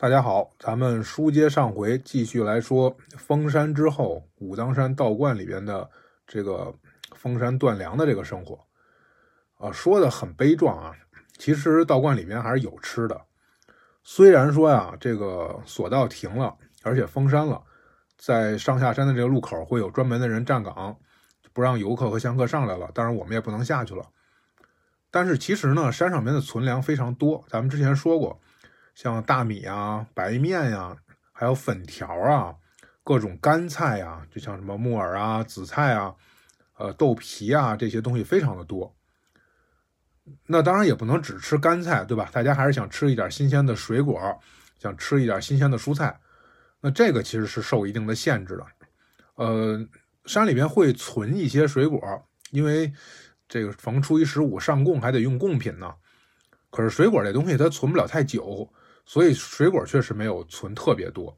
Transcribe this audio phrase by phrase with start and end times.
[0.00, 5.86] 大家好，咱们书接上回，继续来说封山之后武当山道观里边的
[6.26, 6.74] 这个
[7.14, 8.58] 封山断粮的这个生活。
[9.58, 10.94] 啊，说的很悲壮啊，
[11.36, 13.20] 其实道观里边还是有吃的。
[14.02, 17.62] 虽然说呀，这个索道停了，而且封山了，
[18.16, 20.96] 在上下山的这个路口会有专门的人站岗，
[21.52, 22.90] 不让游客和香客上来了。
[22.94, 24.06] 当然，我们也不能下去了。
[25.10, 28.40] 但是其实呢，山上面的存粮非常多，咱们之前说过。
[28.94, 30.96] 像大米啊、白面呀，
[31.32, 32.54] 还有粉条啊，
[33.02, 36.14] 各种干菜呀，就像什么木耳啊、紫菜啊、
[36.76, 38.94] 呃豆皮啊这些东西非常的多。
[40.46, 42.28] 那当然也不能只吃干菜，对吧？
[42.32, 44.38] 大家还是想吃一点新鲜的水果，
[44.78, 46.20] 想吃一点新鲜的蔬菜。
[46.80, 48.66] 那这个其实是受一定的限制的。
[49.34, 49.84] 呃，
[50.26, 52.00] 山里边会存一些水果，
[52.50, 52.92] 因为
[53.48, 55.94] 这个逢初一十五上供还得用贡品呢。
[56.70, 58.72] 可是水果这东西它存不了太久。
[59.10, 61.36] 所以水果确实没有存特别多。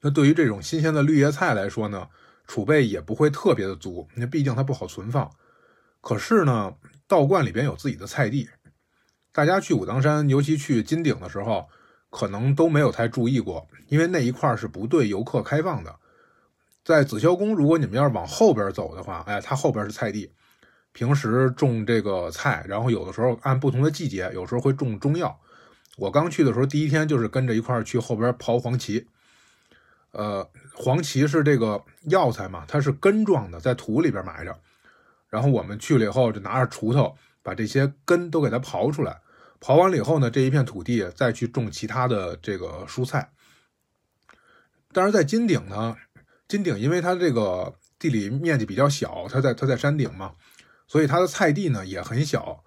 [0.00, 2.06] 那对于这种新鲜的绿叶菜来说呢，
[2.46, 5.28] 储备也不会特别的足，那毕竟它不好存放。
[6.00, 6.72] 可是呢，
[7.08, 8.48] 道观里边有自己的菜地，
[9.32, 11.68] 大家去武当山，尤其去金顶的时候，
[12.10, 15.92] 可能都没有太注意过，因为那一块是不对游客开放的。
[16.84, 20.30] 在紫霄宫，如果你们要是往后边走的话，哎，它后边是菜地，
[20.92, 25.36] 平时种这个菜，然后有的时候按不同的季节，有时候会种中药。
[25.98, 29.06] 我刚去的时候，第一天就是跟着一块儿去后边刨黄芪。
[30.12, 34.56] 呃，黄芪是这个药材嘛，它是根状的，在土里边埋着。
[35.28, 39.20] 然后我们去了以后，就拿着锄头把这些根都给它刨出来。
[39.60, 43.32] 刨完了以后呢，这一片土地再去种其他的这个蔬菜。
[44.92, 45.96] 但是在金顶呢，
[46.46, 50.34] 金顶因为它这个地理面积比较小，它在它在山顶嘛，
[50.86, 52.64] 所以它的菜地呢也很小。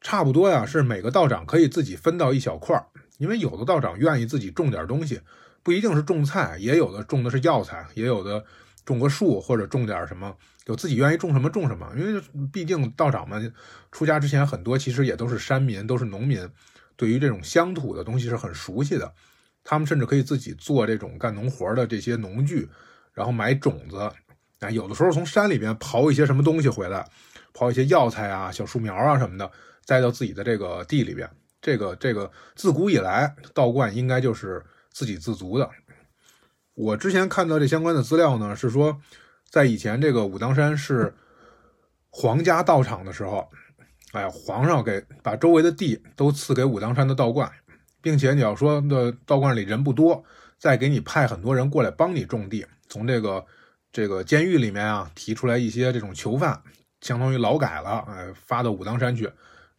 [0.00, 2.86] 差不多呀，是每个道长可以自己分到一小块儿，
[3.18, 5.20] 因为有的道长愿意自己种点东西，
[5.62, 8.42] 不一定是种菜，也有的种的是药材，也有的
[8.84, 10.34] 种个树或者种点什么，
[10.66, 11.92] 有自己愿意种什么种什么。
[11.96, 13.52] 因为毕竟道长们
[13.92, 16.48] 出家之前很多其实也都是山民，都是农民，
[16.96, 19.12] 对于这种乡土的东西是很熟悉的。
[19.62, 22.66] 他们甚至可以自己做这种干农活的这些农具，
[23.12, 23.98] 然后买种子，
[24.60, 27.06] 啊，有的时候从山里边刨一些什么东西回来，
[27.52, 29.50] 刨一些药材啊、小树苗啊什么的。
[29.90, 31.28] 栽到自己的这个地里边，
[31.60, 35.68] 这个这个自古以来道观应该就是自给自足的。
[36.74, 38.96] 我之前看到这相关的资料呢，是说
[39.50, 41.12] 在以前这个武当山是
[42.08, 43.50] 皇家道场的时候，
[44.12, 47.50] 哎，皇上给把周围的地都赐给武当山的道观，
[48.00, 50.22] 并且你要说的道观里人不多，
[50.56, 53.44] 再给你派很多人过来帮你种地，从这个
[53.90, 56.62] 这个监狱里面啊提出来一些这种囚犯，
[57.00, 59.28] 相当于劳改了，哎，发到武当山去。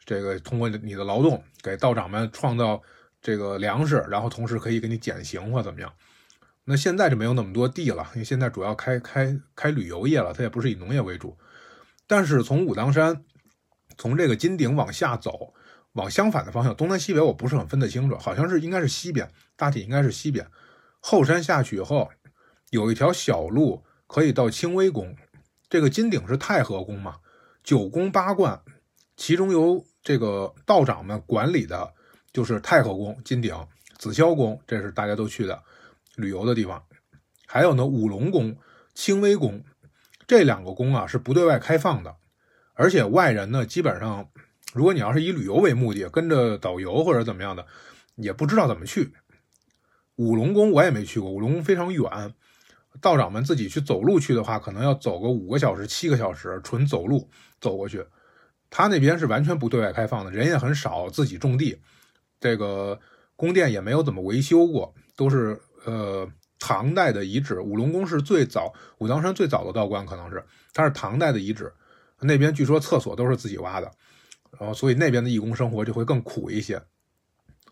[0.03, 2.81] 这个通过你的劳动给道长们创造
[3.21, 5.93] 这个粮食，然后同时可以给你减刑或怎么样？
[6.63, 11.37] 那现在就没有那么多地了，因为现在主要开开开旅游业了，它也不是以农业为主。
[12.07, 13.23] 但是从武当山
[13.97, 15.53] 从这个金顶往下走，
[15.93, 20.47] 往相反的方向，东南西北我不是很分得清楚，好像是应该是西边，大体应该是西边。
[20.99, 22.09] 后山下去以后，
[22.69, 25.15] 有一条小路可以到清微宫。
[25.69, 27.17] 这个金顶是太和宫嘛，
[27.63, 28.61] 九宫八观，
[29.15, 29.85] 其中有。
[30.03, 31.93] 这个道长们管理的，
[32.33, 33.55] 就是太和宫、金顶、
[33.97, 35.61] 紫霄宫，这是大家都去的
[36.15, 36.83] 旅游的地方。
[37.45, 38.57] 还有呢，五龙宫、
[38.93, 39.63] 清微宫，
[40.25, 42.15] 这两个宫啊是不对外开放的，
[42.73, 44.29] 而且外人呢，基本上，
[44.73, 47.65] 如果你要是以旅游为目的，跟着导游或者怎么样的，
[48.15, 49.13] 也不知道怎么去。
[50.15, 52.33] 五龙宫我也没去过，五龙宫非常远，
[53.01, 57.29] 道长们自己去走路去的话，可能要走个五个小时、七个小时，纯走路
[57.59, 58.05] 走过去。
[58.71, 61.77] 他那边是完全不对外开放的，人也很少，自己种地，
[62.39, 62.99] 这个
[63.35, 66.27] 宫殿也没有怎么维修过，都是呃
[66.57, 67.59] 唐代的遗址。
[67.59, 70.43] 五龙宫是最早武当山最早的道观，可能是
[70.73, 71.71] 它是唐代的遗址。
[72.21, 73.91] 那边据说厕所都是自己挖的，
[74.57, 76.81] 然后所以那边的义工生活就会更苦一些。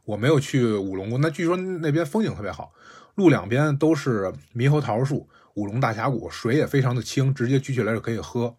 [0.04, 2.74] 我没有去五龙宫，那据说那边风景特别好，
[3.16, 8.54] 路两边都是猕猴桃树，五龙大峡谷，水也非常的清，直接举起来就可以喝。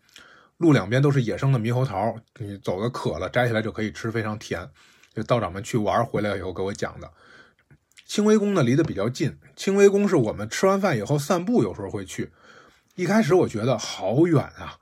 [0.60, 4.68] 路两边都是野生的猕猴桃，你走的渴了，摘下来就可以吃，非常甜。
[5.14, 7.10] 这道长们去玩回来以后给我讲的。
[8.06, 12.30] 清微宫呢离得比较近，清微宫是我们吃完饭以后散步，有时候会去。
[12.94, 14.76] 一开始我觉得好远啊，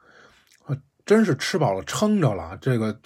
[1.07, 2.59] 真是吃饱了撑着了。
[2.61, 2.99] 这个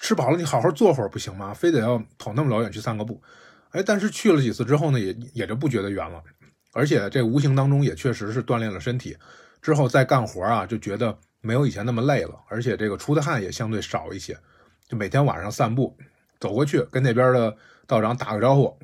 [0.00, 1.54] 吃饱了你好好坐会儿不行吗？
[1.54, 3.22] 非得要跑那么老远去散个步？
[3.70, 6.20] 哎，但是去了几次之后呢，也也就不觉得远了。
[6.72, 9.16] 而且这无形当中也确实是锻炼了身体，
[9.60, 11.16] 之后再干活啊，就觉得。
[11.42, 14.38] 没有以前那么累了，而且这个出的汗也相对少一些。
[14.88, 15.94] 就每天晚上散步，
[16.40, 17.54] 走过去跟那边的
[17.86, 18.78] 道长打个招呼，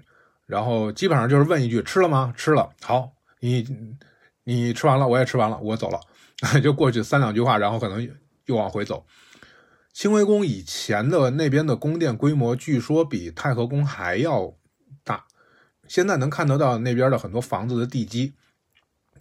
[0.45, 2.35] 然后基本上就是问一句吃了吗？
[2.37, 3.67] 吃了，好，你
[4.45, 6.01] 你吃完了，我也吃完了，我走了，
[6.61, 8.07] 就过去三两句话，然后可能
[8.47, 9.07] 又往回走。
[9.93, 14.55] 清微宫以前的那边的宫殿规模，据说比太和宫还要
[15.03, 15.25] 大。
[15.89, 18.35] 现在能看得到那边的很多房子的地基，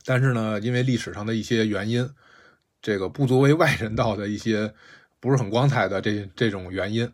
[0.06, 2.10] 但是呢，因为历史上的一些原因，
[2.82, 4.74] 这个不足为外人道的一些
[5.20, 7.12] 不是很光彩的这这种原因。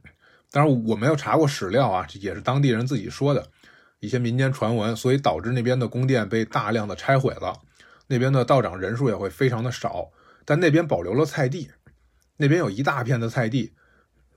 [0.51, 3.49] 当然，我没有查过史料啊，也是当地人自己说的
[3.99, 7.59] 一些民间传闻，所以导致那边的宫殿被大量的拆毁了，
[8.07, 10.11] 那边的道长人数也会非常的少。
[10.45, 11.71] 但那边保留了菜地，
[12.37, 13.73] 那边有一大片的菜地，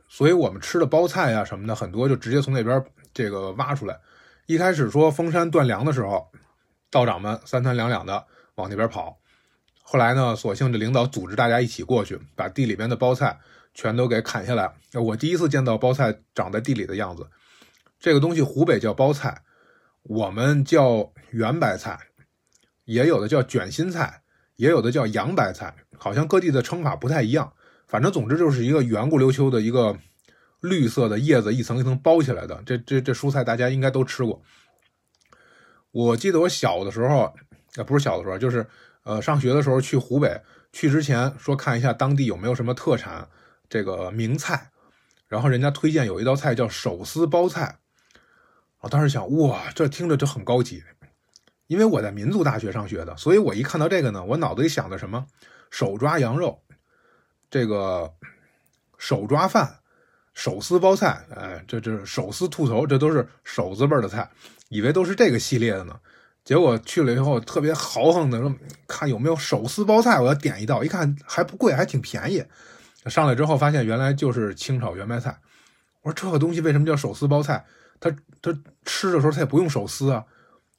[0.09, 2.83] 所以我们吃的包菜啊什么的很多就直接从那边
[3.13, 3.99] 这个挖出来。
[4.47, 6.31] 一开始说封山断粮的时候，
[6.91, 8.25] 道长们三三两两的
[8.55, 9.19] 往那边跑。
[9.89, 13.39] 后来呢，索性这领导组织大家一起过去，把地里边的包菜
[13.73, 14.73] 全都给砍下来。
[14.93, 17.25] 我第一次见到包菜长在地里的样子。
[18.01, 19.43] 这个东西湖北叫包菜，
[20.03, 21.97] 我们叫圆白菜，
[22.85, 24.23] 也有的叫卷心菜，
[24.57, 27.53] 也有的叫洋白菜，好像各地的称法不太一样。
[27.87, 29.97] 反正总之就是一个圆咕溜秋的一个。
[30.61, 34.43] 绿色的叶子一层一层包起来的，这这这蔬菜大家应该都吃过。
[35.93, 37.25] 我记得我小的时候，
[37.77, 38.67] 啊不是小的时候，就是
[39.07, 40.43] 呃上学的时候去湖北，
[40.73, 43.29] 去之前说看一下当地有没有什么特产
[43.69, 44.71] 这个名菜，
[45.29, 47.79] 然后人家推荐有一道菜叫手撕包菜，
[48.81, 50.83] 我当时想哇，这听着就很高级，
[51.69, 55.25] 因为我在民族大学上学的，所以我一看到这个呢，我脑子里想的什么
[55.71, 56.61] 手抓羊肉，
[57.49, 58.13] 这个
[58.99, 59.79] 手抓饭。
[60.35, 64.31] 手撕包菜，哎，这这手撕兔头，这都是手字辈的菜，
[64.69, 65.99] 以为都是这个系列的呢。
[66.47, 68.55] 结果去了以后，特别豪横的说，
[68.87, 70.85] 看有没有手撕包菜，我要点一道。
[70.85, 72.41] 一看还不贵，还挺便宜。
[73.07, 75.37] 上来之后发现原来就是清炒圆白菜。
[76.03, 77.65] 我说这个东西为什么叫手撕包菜？
[77.99, 78.09] 他
[78.41, 80.25] 他吃的时候他也不用手撕啊。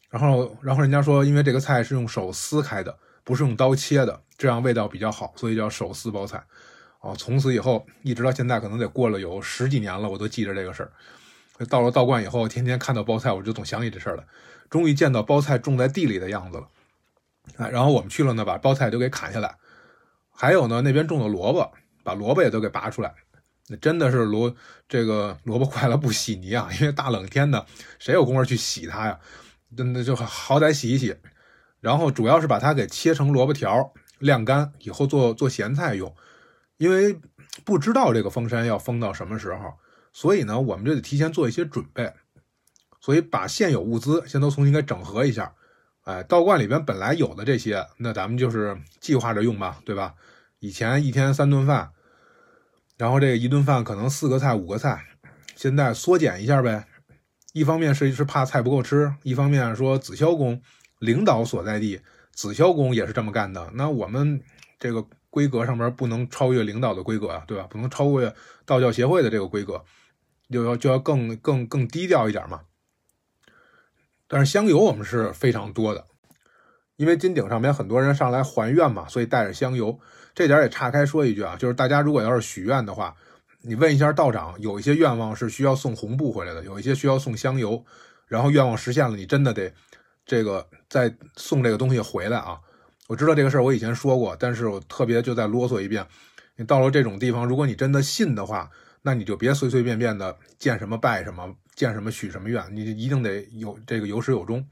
[0.10, 6.42] 然后然后人家说，因为这个菜是用手撕开的，不是用刀切的，这样味道比较好，所以叫手撕包菜。
[7.02, 10.92] 哦，从此以后一直到现在，可能得过了有十几年了，我都记着这个事儿。
[11.68, 14.24] 到了道观以后，天天看到包菜，我就总想起这事儿了。
[14.70, 16.68] 终于见到包菜种在地里的样子了。
[17.58, 19.56] 哎，然后我们去了呢，把包菜都给砍下来。
[20.30, 21.72] 还有呢，那边种的萝卜，
[22.04, 23.14] 把萝卜也都给拔出来。
[23.70, 24.56] 那真的是萝
[24.88, 27.66] 这个萝卜快了不洗泥啊，因为大冷天的，
[28.00, 29.20] 谁有功夫去洗它呀？
[29.76, 31.16] 真的就好歹洗一洗。
[31.82, 36.16] 然后主要是把它给切成萝卜条，晾干以后做做咸菜用。
[36.78, 37.20] 因为
[37.66, 39.74] 不知道这个封山要封到什么时候，
[40.14, 42.14] 所以呢，我们就得提前做一些准备，
[43.08, 45.54] 所以把现有物资先都重新给整合一下。
[46.04, 50.14] 哎，道观里边本来有的这些，那咱们就是计划着用吧，对吧？
[50.60, 51.90] 以前一天三顿饭，
[52.98, 55.06] 然后这个一顿饭可能四个菜五个菜，
[55.56, 56.86] 现在缩减一下呗。
[57.54, 60.62] 一方面是是怕菜不够吃，一方面说紫霄宫
[61.00, 62.02] 领导所在地，
[62.34, 63.72] 紫霄宫也是这么干的。
[63.74, 64.44] 那我们
[64.78, 65.08] 这个。
[65.30, 67.68] 规格上面不能超越领导的规格啊，对吧？
[67.70, 68.34] 不能超越
[68.66, 69.84] 道教协会的这个规格，
[70.50, 72.62] 就要就要更更更低调一点嘛。
[74.28, 76.06] 但是香油我们是非常多的，
[76.96, 80.00] 因为金顶上面很多人上来还愿嘛，所以带着香油。
[80.36, 83.16] 这点也岔开说一句啊，就是大家如果要是许愿的话，
[83.62, 87.84] 你问一下道长，有一些愿望是需要送红布回来的，有一些需要送香油，
[88.28, 89.74] 然后愿望实现了，你真的得
[90.26, 92.60] 这个再送这个东西回来啊。
[93.08, 96.06] 我知道这个事儿，我以前说过，但是我特别就再啰嗦一遍。
[96.58, 98.70] 你到了这种地方，如果你真的信的话，
[99.02, 104.68] 那你就别随随便便的见什么拜什么，见什么许什么愿，你一定得有这个有始有终。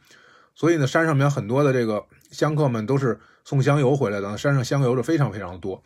[0.54, 5.82] 所以呢，山上面很多的这个香客们都是送香油回来的，山上香油是非常非常多。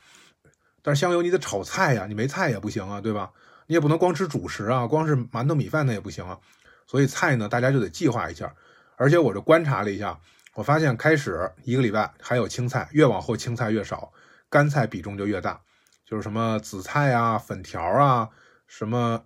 [0.82, 3.32] 但是香油你得炒菜呀，你没菜也不行啊，对吧？
[3.68, 6.40] 你也不能光吃主食啊，光是馒头米饭那也不行啊。
[6.88, 8.52] 所以菜呢，大家就得计划一下。
[8.96, 10.18] 而且我这观察了一下。
[10.56, 14.12] 我发现开始一个礼拜还有青菜，越往后青菜越少，
[14.50, 15.62] 干菜比重就越大，
[16.06, 18.28] 就是什么紫菜啊、粉条啊，
[18.68, 19.24] 什么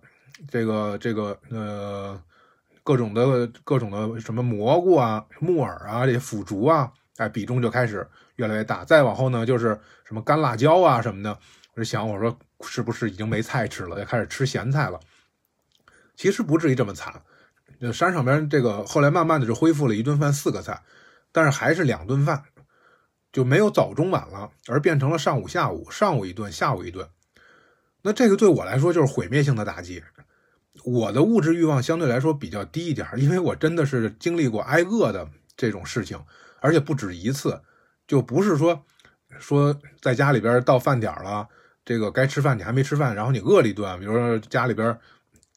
[0.48, 2.20] 这个这个呃
[2.82, 8.84] 各种的各种的什么蘑菇啊、木耳啊这些腐竹啊，哎比重就开始越来越大。
[8.84, 11.38] 再往后呢，就是什么干辣椒啊什么的，
[11.74, 15.00] 我就想我说是不是已经没菜吃了，要开始吃咸菜了？
[16.16, 17.22] 其实不至于这么惨，
[17.92, 20.82] 山上边这个后来慢慢的就恢复了一顿饭四个菜。
[21.36, 22.44] 但是还是两顿饭，
[23.32, 27.08] 就没有早中晚了，而变成了上午下午，上午一顿，下午一顿。
[28.02, 30.00] 那这个对我来说就是毁灭性的打击。
[30.84, 36.18] 我的物质欲望相对来说比较低一点，因为我真的是经历过挨饿的这种事情，
[36.60, 37.60] 而且不止一次。
[38.06, 38.84] 就不是说
[39.38, 41.48] 说在家里边到饭点了，
[41.86, 43.98] 这个该吃饭你还没吃饭，然后你饿了一顿。
[43.98, 44.98] 比如说家里边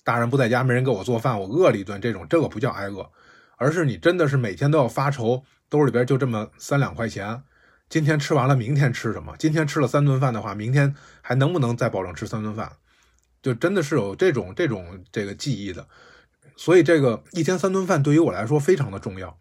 [0.06, 3.12] 大人不在家，没人给我做饭，我饿了一顿，这种这个不叫挨饿。
[3.58, 7.44] 而是你真的是每天都要发愁，兜里边就这么三两块钱，
[7.90, 9.36] 今天吃完了，明天吃什么？
[9.38, 12.72] 今天吃了三顿饭的话，明天还能不能再保证吃三顿饭？
[13.48, 15.88] 就真的是有这种这种这个记忆的。
[16.58, 19.38] 所以这个一天三顿饭对于我来说非常的重要，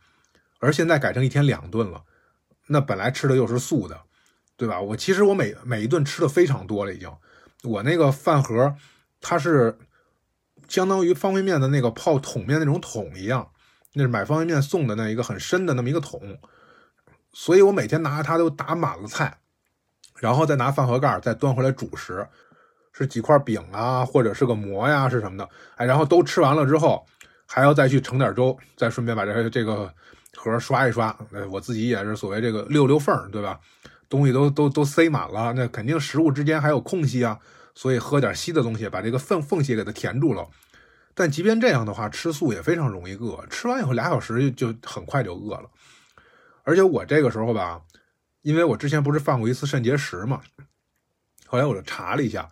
[0.61, 2.05] 而现在改成一天两顿了，
[2.69, 4.03] 那本来吃的又是素的，
[4.57, 4.81] 对吧？
[4.81, 7.11] 我其实我每每一顿吃的非常多了，已经。
[7.65, 8.77] 我那个饭盒，
[9.21, 9.77] 它是
[10.69, 13.51] 相当于方便面的那个泡桶面那种桶一样，
[13.95, 16.39] 那是买方便面送的那一个很深的那么一个桶，
[17.33, 19.39] 所以我每天拿着它都打满了菜，
[20.21, 22.29] 然后再拿饭盒盖再端回来主食。
[22.97, 25.47] 是几块饼啊，或者是个馍呀，是什么的？
[25.75, 27.05] 哎，然后都吃完了之后，
[27.47, 29.93] 还要再去盛点粥，再顺便把这这个
[30.35, 31.09] 盒刷一刷。
[31.35, 33.61] 哎，我自己也是所谓这个溜溜缝，对吧？
[34.09, 37.39] 东西都都都塞满了，那肯定食物之间还有空隙啊，
[37.75, 40.49] 所以喝点稀的东西，把这个缝缝隙给它填住了。
[41.13, 45.69] 但即便这样的话，吃素也非常容易饿，吃完以后俩小时就很快就饿了。
[46.63, 47.83] 而且我这个时候吧，
[48.41, 50.41] 因为我之前不是犯过一次肾结石嘛，
[51.47, 52.49] 后来我就查了一下。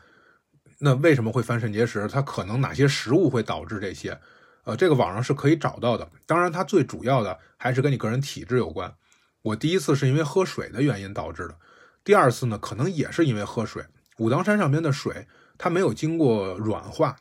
[0.84, 2.06] 那为什么会翻肾结石？
[2.08, 4.20] 它可能哪些食物会导致这些？
[4.64, 6.06] 呃，这个网上是可以找到的。
[6.26, 8.94] 当然，它最主要的还是跟你个人体质有关。
[9.40, 11.56] 我第一次是因为喝水的原因导致的，
[12.04, 13.82] 第二次呢，可能也是因为喝水。
[14.18, 15.26] 武当山上边的水，
[15.56, 17.16] 它没有经过软化，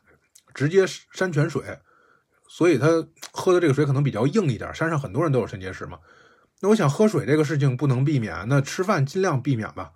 [0.54, 1.80] 直接山泉水，
[2.50, 2.88] 所以它
[3.32, 4.76] 喝的这个水可能比较硬一点。
[4.76, 6.00] 山上很多人都有肾结石嘛。
[6.60, 9.94] 那我想喝水这个事情不能避免，那吃饭尽量避免吧。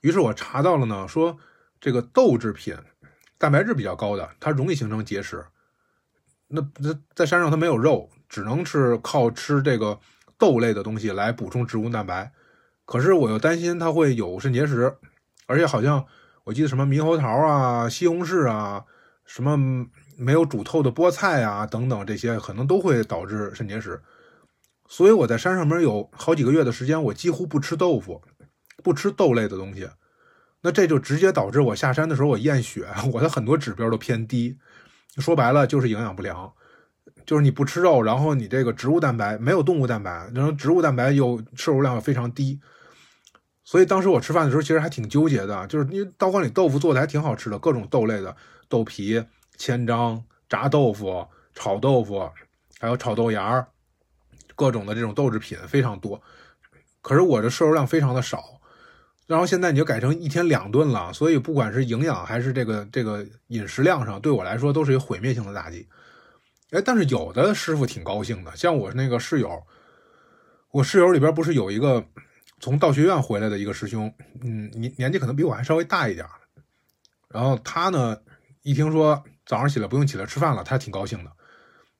[0.00, 1.38] 于是我查到了呢，说。
[1.80, 2.76] 这个豆制品，
[3.38, 5.44] 蛋白质比较高的，它容易形成结石。
[6.48, 9.98] 那那在山上它没有肉，只能是靠吃这个
[10.38, 12.32] 豆类的东西来补充植物蛋白。
[12.84, 14.96] 可是我又担心它会有肾结石，
[15.46, 16.06] 而且好像
[16.44, 18.84] 我记得什么猕猴桃啊、西红柿啊、
[19.26, 19.58] 什么
[20.16, 24.00] 没有煮透的菠菜啊等等这些，可能都会导致肾结石。
[24.88, 28.22] 所以我在山上面有好几个月的时间，我几乎不吃豆腐，
[28.82, 29.86] 不吃豆类的东西。
[30.60, 34.58] 那这就直接导致我下山的时候我验血， 我的很多指标都偏低。
[35.18, 36.52] 说白了就是营养不良，
[37.24, 42.60] 就是你不吃肉，然后你这个植物蛋白没有动物蛋白，然后植物蛋白又摄入量又非常低。
[43.64, 48.34] 所以当时我吃饭的时候其实还挺纠结的，就是因为道观里豆腐做的还挺好吃的，各种豆类的
[48.68, 49.24] 豆皮、
[49.56, 52.30] 千张、炸豆腐、炒豆腐，
[52.80, 53.66] 还有炒豆芽儿，
[54.56, 56.20] 各种的这种豆制品非常多。
[57.02, 58.57] 可是我的摄入量非常的少。
[59.28, 65.86] 然后现在你就改成一天两顿了，所以不管是营养还是这个这个饮食量上，对我来说都是一个毁灭性的打击。
[66.70, 69.62] 哎，但是有的师傅挺高兴的，像我那个室友，
[70.70, 72.02] 我室友里边不是有一个
[72.58, 76.26] 从道学院回来的一个师兄，嗯，年年纪可能比我还稍微大一点。
[77.28, 78.18] 然后他呢，
[78.62, 81.30] 一听说早上起来不用起来吃饭了，他挺高兴的，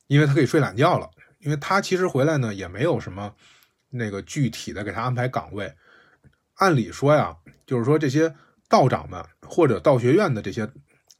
[0.06, 1.10] 因为他可以睡懒觉了。
[1.40, 3.30] 因为他其实回来呢，也没有什么
[3.90, 5.70] 那个具体的给他安排岗位。
[6.58, 7.36] 按理说呀，
[7.66, 8.32] 就是说这些
[8.68, 10.68] 道长们或者道学院的这些，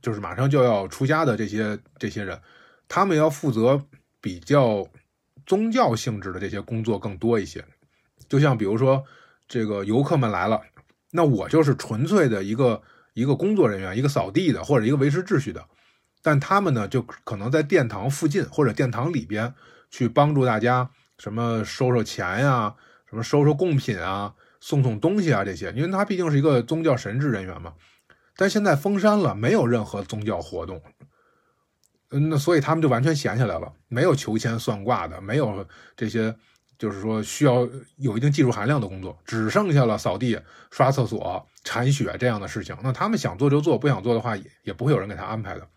[0.03, 2.41] 就是马上就要出家的这些这些人，
[2.87, 3.83] 他们要负责
[4.21, 4.87] 比较
[5.47, 7.65] 宗教性质的这些工作更多一些。
[8.29, 9.03] 就像比如说
[9.47, 10.61] 这个游客们来了，
[11.13, 12.83] 那我就是纯粹的一个
[13.15, 15.65] 一个工作人员，一个扫地的或者一个维持秩序的。
[16.21, 19.55] 但他们呢，就可能在殿堂附近或者殿堂里边
[19.89, 22.75] 去帮助大家，什么收收钱呀，
[23.09, 24.35] 什么收收贡品啊。
[24.61, 27.75] 送送东西啊，这些，因为他毕竟是一个宗教神职人员嘛。
[28.37, 30.81] 但现在封山了，没有任何宗教活动，
[32.11, 36.33] 嗯，那所以他们就完全闲下来了，没有求签算卦的，没有这些，
[36.79, 42.77] 就是说需要有一定技术含量的工作，只剩下了扫地、刷厕所、铲雪这样的事情。
[42.81, 45.69] 那他们想做就做，不想做的话，也也不会有人给他安排的。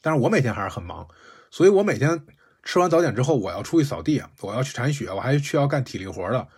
[0.00, 1.06] 但是我每天还是很忙，
[1.50, 2.24] 所以我每天
[2.62, 6.48] 吃完早点之后，我要出去扫地，我要去铲雪，我还需要干体力活的。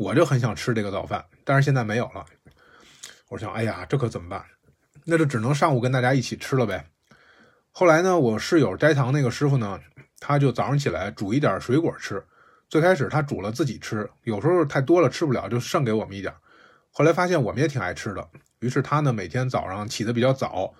[0.00, 2.24] 我就很想吃这个早饭，但是现在没有了。
[3.28, 4.42] 我想，哎呀，这可怎么办？
[5.04, 6.86] 那就只能上午跟大家一起吃了呗。
[7.70, 9.78] 后来呢，我室友斋堂那个师傅呢，
[10.18, 12.24] 他就早上起来煮一点水果吃。
[12.70, 16.32] 最开始他煮了自己吃，有时候太多了吃不了，就剩给我们一点。
[16.90, 18.26] 后来发现我们也挺爱吃的，
[18.60, 20.72] 于是他呢每天早上起得比较早，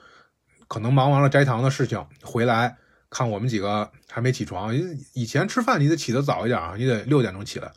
[0.66, 2.74] 可能忙完了斋堂的事情回来，
[3.10, 4.74] 看我们几个还没起床。
[5.12, 7.70] 以前吃饭你得起得早一点啊，你得六点钟起来。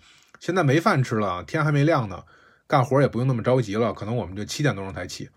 [0.44, 2.22] 现在没饭吃了，天还没亮呢，
[2.68, 5.30] 干活也不用那么着急了，可能我们就七点多钟才起。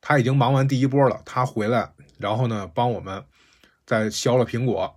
[0.00, 1.88] 他已经忙完第一波了，他回来，
[2.18, 3.24] 然后呢，帮我们
[3.86, 4.92] 再削了苹果，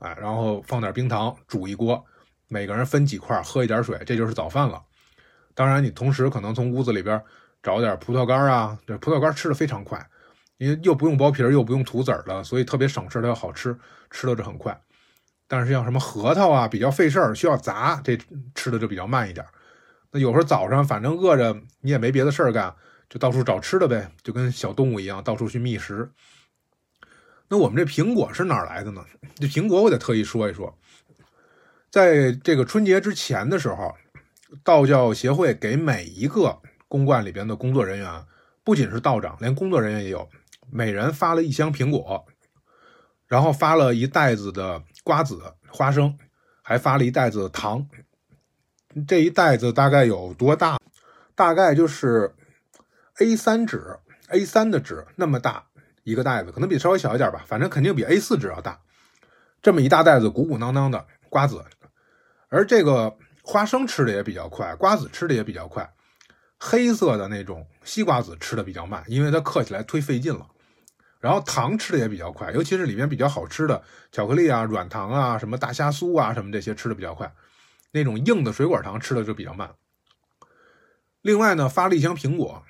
[0.00, 2.04] 哎，然后放点冰糖，煮一锅，
[2.48, 4.82] 每个人分几块，喝一点水，这就是早饭了。
[5.54, 7.22] 当然，你同时可能从屋子里边
[7.62, 10.04] 找点葡萄干啊，这葡萄干吃的非常快，
[10.56, 13.78] 因为又不用剥皮儿，又不用吐籽儿的，所以特别省事，它又好吃，
[14.10, 14.76] 吃的这很快。
[15.50, 18.16] 但是像什么核桃啊，比较费事儿，需要砸，这
[18.54, 19.44] 吃的就比较慢一点。
[20.12, 22.72] 那有时候早上反正饿着，你也没别的事儿干，
[23.08, 26.08] 就到处找吃的呗，就跟小动物一样，到处去觅食。
[27.48, 29.04] 那我们这苹果是哪儿来的呢？
[29.40, 30.72] 这苹果我得特意说一说，
[31.90, 33.92] 在这个春节之前的时候，
[34.62, 38.24] 道教协会给每一个公观里边的工作人员，
[38.62, 40.28] 不仅是道长，连工作人员也有，
[40.70, 42.24] 每人发了一箱苹果，
[43.26, 46.16] 然后发了一袋子的瓜子、花生，
[46.62, 47.86] 还发了一袋子糖。
[49.06, 50.78] 这一袋子大概有多大？
[51.34, 52.34] 大概就是
[53.16, 55.64] A3 纸，A3 的纸那么大。
[56.02, 58.80] 一个袋子可能比稍微小一点吧，反正肯定比 A4 纸要大。
[59.62, 61.64] 这么一大袋子鼓鼓囊囊的瓜子，
[62.48, 65.92] 而这个花生吃的也比较快，瓜子吃的也比较快。
[66.58, 70.46] 黑色的那种西瓜子吃的比较慢，因为它嗑起来忒费劲了。
[71.20, 77.32] 然后糖吃的也比较快，尤其是里面比较好吃的巧克力啊、软糖啊、什么大虾酥啊什么这些吃的比较快。
[77.92, 79.70] 那种硬的水果糖吃的就比较慢。
[81.20, 82.62] 另外呢，发了一箱苹果，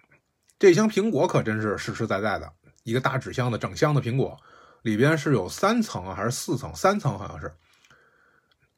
[0.59, 2.53] 这箱苹果可真是实实在在的。
[2.83, 4.37] 一个大纸箱的整箱的苹果，
[4.83, 6.75] 里边是有三层还是四层？
[6.75, 7.55] 三层好像是。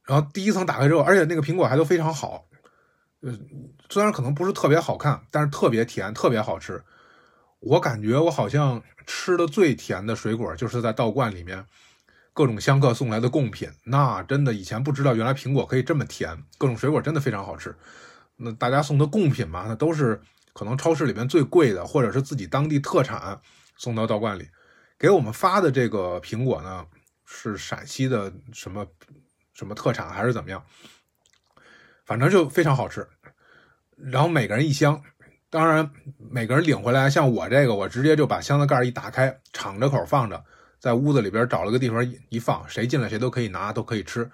[0.05, 2.45] 然后第一层打开之后，而且那个苹果还都非常好，
[3.21, 3.33] 呃，
[3.89, 6.83] 虽然可能不是特别好看，但是特别甜，特别好吃。
[7.63, 11.65] 我感觉我好像吃的最甜的水果，就是在道观里面
[12.33, 13.71] 各种香客送来的贡品。
[13.85, 17.75] 那真的以前不知道，原来苹果可以这么甜，各种水果真的非常好吃。
[18.37, 20.21] 那大家送的贡品嘛，那都是
[20.53, 23.41] 可能超市里面最贵的，或者是自己当地特产。
[23.79, 24.49] 送到道观里，
[24.97, 26.87] 给我们发的这个苹果呢，
[27.25, 28.87] 是陕西的什么
[29.53, 30.65] 什么特产还是怎么样？
[32.05, 33.09] 反正就非常好吃。
[33.97, 35.03] 然后每个人一箱，
[35.53, 35.91] 当然
[36.31, 40.43] 每个人领回来，像我这个，我直接就把箱子盖一打开，敞着口放着，
[40.81, 44.31] 在屋子里边找了个地方一放，谁进来谁都可以拿，都可以吃。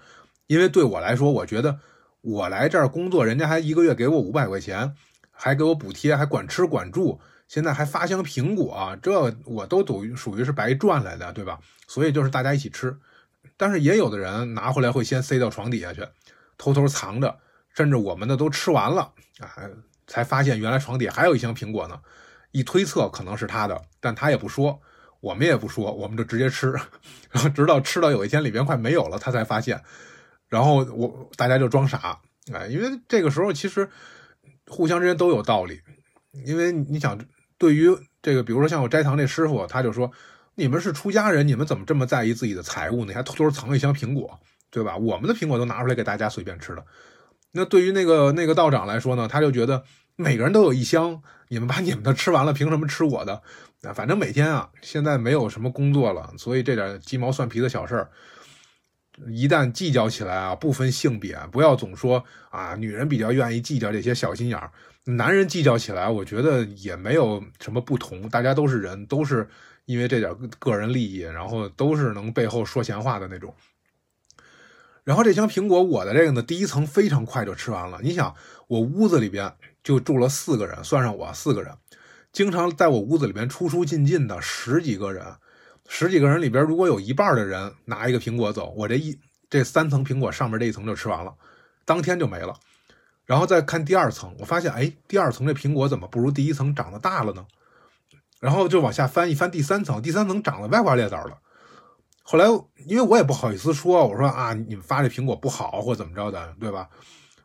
[0.47, 1.81] 因为对我来说，我觉得
[2.21, 4.95] 我来这儿工作，人家还一个月给我五百块钱，
[5.33, 7.21] 还给我补贴，还管吃管住。
[7.49, 11.59] 现在还发箱苹果，这我都属于属于是白赚来的，对吧？
[11.89, 12.97] 所以就是大家一起吃，
[13.57, 16.07] 但是也有的人拿回来会先塞到床底下去，
[16.57, 17.41] 偷偷藏着，
[17.75, 19.51] 甚至我们的都吃完了啊，
[20.09, 22.01] 才发现原来床底还有一箱苹果呢。
[22.51, 24.81] 一推测可能是他的，但他也不说，
[25.21, 26.73] 我们也不说，我们就直接吃，
[27.31, 29.81] 然后直到吃到有一天里边快没有了，他才发现，
[30.49, 32.19] 然后我大家就装傻，
[32.53, 33.89] 哎，因为这个时候其实
[34.67, 35.81] 互相之间都有道理，
[36.45, 37.17] 因为你想。
[37.61, 37.89] 对于
[38.23, 40.09] 这个，比如说像我斋堂这师傅，他就说
[40.55, 43.13] ：“你们是出家人，你们怎么这么在意自己的财物呢？
[43.13, 44.39] 还偷偷藏一箱苹果，
[44.71, 44.97] 对吧？
[44.97, 46.85] 我们的苹果都拿出来给大家随便吃了。
[47.51, 49.83] 那对于那个那个道长来说呢，他就觉得
[50.21, 53.41] 每个人都有一箱，你们把你们的吃完了，凭什么吃我的？
[53.83, 58.11] 啊，反正每天啊，现在没有什么工作了，所以这点鸡毛蒜皮的小事儿，
[59.29, 64.73] 一旦计较起来啊，不分性别，不要总说啊，女人比较愿意计较这些小心眼儿。”
[65.07, 69.49] 男人计较起来，我觉得也没有什么不同，大家都是人，都是
[69.85, 73.55] 因为这点个人利益，然后都是能背后说闲话的那种。
[75.05, 78.01] 然后这箱苹果，我的这个呢，第一层非常快就吃完了。
[78.03, 78.35] 你想，
[78.67, 79.51] 我屋子里边
[79.83, 81.75] 就住了四个人，算上我四个人，
[82.33, 85.25] 经常在我屋子里边出出进进的十几个人，
[85.89, 91.35] 十几个人里边如果有一半的人拿一个苹果走，我这一这三层苹果上面这一层就吃完了，
[91.85, 92.55] 当天就没了。
[93.25, 97.47] 然后再看第二层，我发现，哎，第二层这苹果怎么不如第一层长得大了呢？
[98.41, 101.39] 然后就往下翻一翻第三层，第三层长得歪瓜裂枣了。
[102.23, 102.47] 后来，
[102.87, 106.89] 因为我也不好意思说，我说啊，你们发这苹果不好或怎么着的，对吧？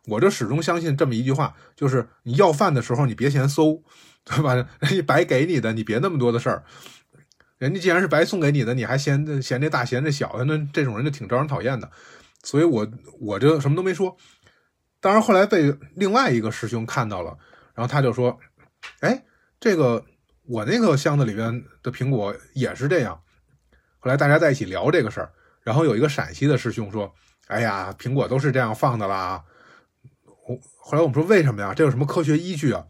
[0.07, 3.81] 我就始终相信这么一句话，就是你要饭的时候你别嫌馊，
[4.25, 4.53] 对吧？
[4.81, 6.63] 人家白给你的，你别那么多的事儿。
[7.57, 11.89] 人家既然是白送给你的，你还嫌嫌这大嫌这小，那这种人就挺招人讨厌的。
[12.43, 12.85] 所以我
[13.21, 14.17] 我就什么都没说。
[14.99, 17.37] 当然，后来被另外一个师兄看到了，
[17.73, 18.37] 然后他就说
[18.99, 19.23] ：“哎，
[19.59, 20.03] 这个
[20.45, 23.17] 我那个箱子里边的苹果也是这样。”
[23.99, 27.13] 后来大家在一起聊这个事儿，然后有一个陕西的师兄说
[27.47, 29.41] ：“哎呀，苹果都是这样放的啦。”
[30.77, 31.73] 后来我们说：“为什么呀？
[31.73, 32.85] 这有什么科学依据啊？”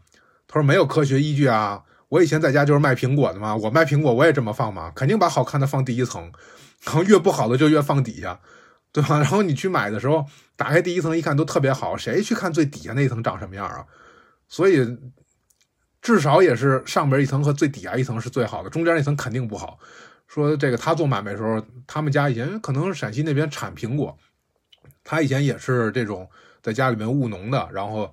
[0.48, 1.82] 他说：“没有科学依据啊！
[2.08, 6.32] 我以前在家就是卖苹果的嘛，我卖苹果我也这么放嘛，肯定把好看的放第一层，
[6.84, 8.40] 然后越不好的就越放底下。”
[8.92, 9.18] 对吧？
[9.22, 13.84] 然后你去买的时候，打开第一层一看都特别好，谁去看最底下那一层长什么样啊？
[14.48, 14.86] 所以
[16.00, 19.80] 至少也是上边一层和最底下一层是最好的，中间那层肯定不好。
[20.28, 24.16] 说这个他做买卖的时候，他们家以前可能陕西那边产苹果，
[25.02, 26.30] 他以前也是这种
[26.64, 28.12] 在家里面务农的，然后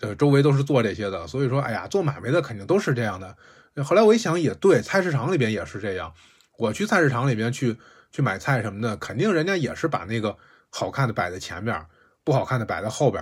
[0.00, 3.34] 呃周围都是做这些的，所以说哎呀做买卖的肯定都是这样的。
[3.82, 6.12] 后来我一想也对，菜市场里边也是这样，
[6.58, 7.74] 我去菜市场里边去。
[8.14, 10.36] 去买菜什么的，肯定人家也是把那个
[10.70, 11.84] 好看的摆在前面，
[12.22, 13.20] 不好看的摆在后边。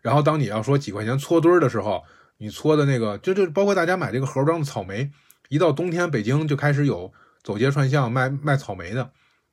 [0.00, 2.04] 然后当你要说几块钱搓堆的时候，
[2.36, 5.10] 你搓的那个就就包括大家买这个盒装的草莓，
[5.48, 9.10] 一到冬天北京就开始有走街串巷卖卖草莓的。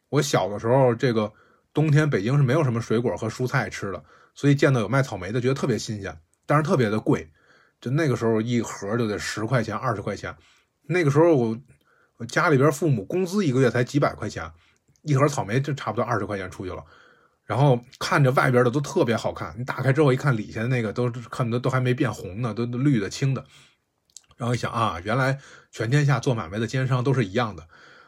[0.10, 1.34] 我小的时候，这个
[1.74, 4.04] 冬天北京是没有什么水果和蔬菜吃的，
[4.36, 7.32] 所以见到有卖草莓的，觉得特别新鲜，但是特别的贵。
[7.82, 10.36] 就那个时候一盒就得十块钱、二十块钱。
[10.84, 11.58] 那个时候我
[12.18, 14.52] 我家里边父母工资一个月才几百块钱，
[15.04, 16.84] 一盒草莓就差不多二十块钱出去了。
[17.46, 23.46] 然后看着外边的都特别好看，你打开之后一看里下的那个都看的都还没变红呢，都绿的青的。
[24.36, 25.40] 然后一想啊，原来
[25.72, 27.68] 全天下做买卖的奸商都是一样的。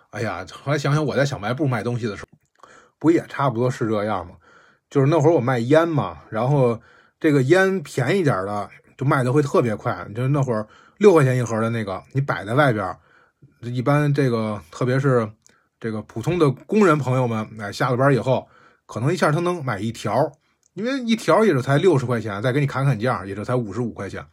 [0.09, 4.35] 哎呀，后来想想我在小卖部卖东西的时候，不也差不多是这样吗？
[4.89, 6.79] 就是那会儿我卖烟嘛，然后
[7.19, 10.07] 这个烟便宜点的就卖的会特别快。
[10.15, 12.95] 就是那会儿六块钱一盒的那个，你摆在外边，
[13.61, 15.29] 一般这个特别是
[15.79, 18.47] 这个普通的工人朋友们，哎，下了班以后。
[18.89, 20.31] 可能一下他能买一条，
[20.73, 24.25] 因为一条也就才六十块钱，再给你砍砍价，也就才五十五块钱。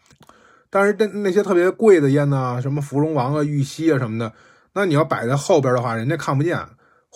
[0.70, 4.32] 但是那那些特别贵的烟呢，什么芙蓉王啊、玉溪啊什么的，
[4.74, 6.56] 那你要摆在后边的话，人家看不见，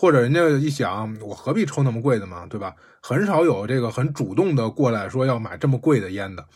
[0.01, 2.73] 或者人家一想，我何必抽那么贵的嘛，对吧？
[3.03, 6.47] 很少有这个很主动的过来说要买这么贵的烟的，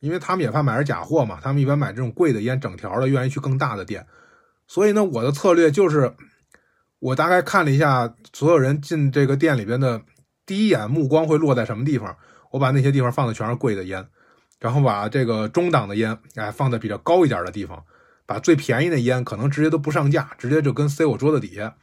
[0.00, 1.38] 因为他们也怕买着假货嘛。
[1.42, 4.06] 他们一般买这种贵的烟，整条的，愿意去更大的店。
[4.66, 6.12] 所以呢，我的策略就是，
[6.98, 10.02] 我大概看了一下所有人进这个店里边的。
[10.44, 12.14] 第一眼目光会落在什么地方？
[12.50, 14.06] 我把那些地方放的全是贵的烟，
[14.60, 17.82] 然后把这个中档的烟，哎，放在比较高一点的地方，
[18.26, 21.74] 把最便宜的烟可能直接都不上架，直接就跟塞我桌子底下。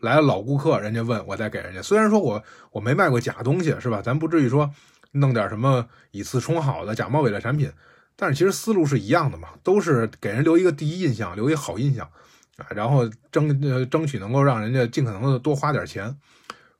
[0.00, 1.82] 来了老顾客，人家问我再给人家。
[1.82, 4.00] 虽然说我我没卖过假东西，是吧？
[4.00, 4.70] 咱不至于说
[5.12, 7.72] 弄点什么以次充好的假冒伪劣产品，
[8.16, 12.08] 但是其实思路是一样的嘛，都是给人留一个第一印象，留一个好印象
[12.56, 16.16] 啊，然后争呃争取能够让人家尽可能的多花点钱。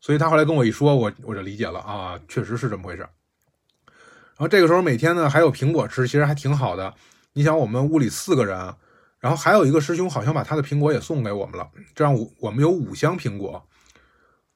[0.00, 3.00] 所以他后来跟我一说，我我就理解了啊，确实是这么回事。
[3.00, 6.94] 然后这个时候每天呢还有苹果吃，其实还挺好的。
[7.32, 8.74] 你想我们屋里四个人，
[9.20, 13.62] 然后还有一个师兄好像把他的苹果也送给我们了，这样我我们有五箱苹果。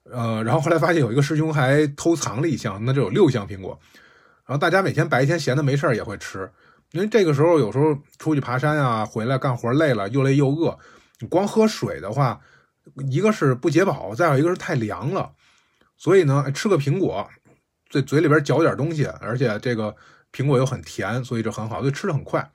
[0.05, 3.79] 呃，然后后来发现有一个师兄还偷藏了一箱，那就有六箱苹果。
[4.47, 6.51] 然后大家每天白天闲的没事也会吃，
[6.91, 10.79] 因为这个时候有时候出去爬山啊，回来干活累了，又累又饿，
[11.21, 12.41] 你光喝水的话。
[13.09, 15.31] 一个是不解饱，再有一个是太凉了，
[15.97, 17.31] 所以呢，吃个苹果，
[17.89, 19.95] 嘴嘴里边嚼点东西，而且这个
[20.33, 22.51] 苹果又很甜，所以这很好，所以吃的很快。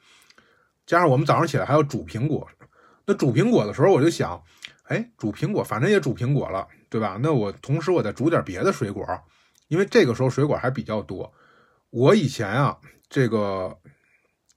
[0.88, 2.48] 加上我们早上起来还要煮苹果，
[3.06, 4.42] 那煮苹果的时候，我就想，
[4.86, 7.20] 哎，煮苹果反正也煮苹果了，对吧？
[7.22, 9.06] 那我同时我再煮点别的水果，
[9.68, 11.32] 因为这个时候水果还比较多。
[11.92, 12.76] 我以前啊，
[13.08, 13.78] 这个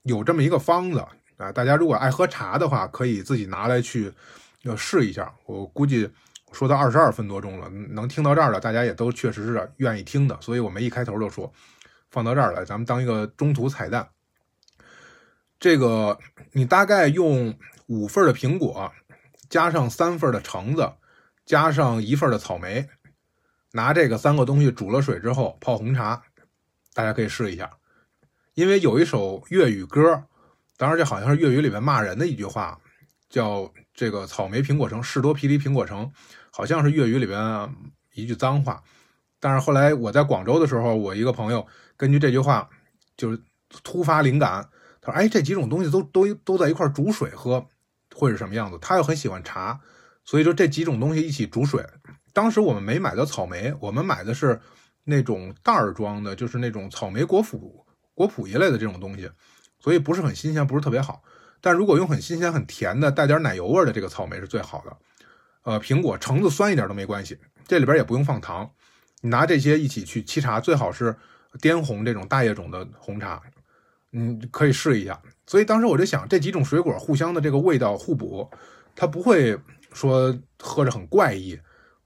[0.03, 1.05] 有这么一个方子
[1.37, 4.11] 啊，大家如果爱喝茶的话，可以自己拿来去。
[4.63, 6.07] 要试一下，我估计
[6.51, 11.51] 说到二十二分多钟了，能听到这儿的，大家也都确实是愿意听的，所以我们一开头就说，
[12.11, 14.07] 放到这儿来，咱们当一个中途彩蛋。
[15.61, 16.19] 这个
[16.51, 18.91] 你大概用五份的苹果，
[19.47, 20.91] 加上三份的橙子，
[21.45, 22.89] 加上一份的草莓，
[23.71, 26.23] 拿这个三个东西煮了水之后泡红茶，
[26.93, 27.71] 大家可以试一下。
[28.55, 30.23] 因为有一首粤语歌，
[30.75, 32.77] 当然这好像是粤语里面骂人的一句话，
[33.29, 33.71] 叫。
[33.93, 36.11] 这个草莓苹果城，士多啤梨苹果城，
[36.49, 37.69] 好像是粤语里边
[38.13, 38.81] 一句脏话。
[39.37, 42.67] 但是后来我在广州的时候，我一个朋友根据这句话，
[43.17, 43.39] 就是
[43.83, 44.67] 突发灵感，
[45.01, 47.65] 他说：“哎，这几种东西都都都在一块煮水喝，
[48.15, 49.79] 会是什么样子？”他又很喜欢茶，
[50.23, 51.85] 所以说这几种东西一起煮水。
[52.33, 54.61] 当时我们没买到草莓，我们买的是
[55.03, 57.59] 那种袋儿装的，就是那种草莓果脯
[58.13, 59.29] 果脯一类的这种东西，
[59.79, 61.23] 所以不是很新鲜，不是特别好。
[61.59, 64.97] 但如果用很新鲜、很甜的、带点奶油味的这个草莓是最好的。
[65.63, 67.37] 呃，苹果、橙子酸一点都没关系，
[67.67, 68.69] 这里边也不用放糖。
[69.21, 71.15] 你拿这些一起去沏茶，最好是
[71.59, 73.41] 滇红这种大叶种的红茶，
[74.13, 75.19] 嗯，可以试一下。
[75.47, 78.49] 所以当时我就想，这几种水果互相的这个味道互补，
[78.95, 79.57] 它不会
[79.93, 81.59] 说喝着很怪异，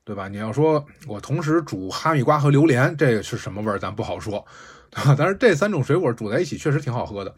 [0.04, 0.28] 对吧？
[0.28, 4.46] 你要说我同时煮哈密瓜和榴莲，这是什么味儿，咱不好说。
[5.18, 7.36] 但是这三种水果煮在一起确实挺好喝的。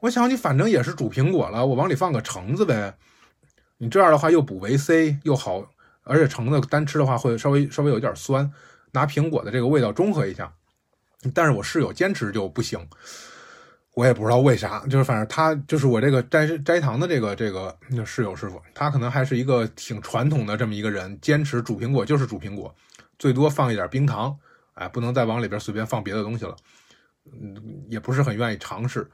[0.00, 2.94] 我想你反正也是煮苹果了，我往里放个橙子呗。
[3.78, 5.66] 你这样的话又补维 C 又好，
[6.02, 8.52] 而且橙子单吃的话会稍微稍微有点酸，
[8.92, 10.52] 拿苹果的这个味道中和一下。
[11.32, 12.86] 但是我室友坚持就不行，
[13.94, 22.74] 我也不知道为啥，就是反正他就是我这个摘摘糖的这个这个室友师傅，他可能还是一个挺传统的这么一个人，坚持煮苹果就是煮苹果，
[23.18, 24.36] 最多放一点冰糖，
[24.74, 26.56] 哎，不能再往里边随便放别的东西了。
[27.26, 27.54] 嗯，
[27.88, 29.08] 也不是很愿意尝试。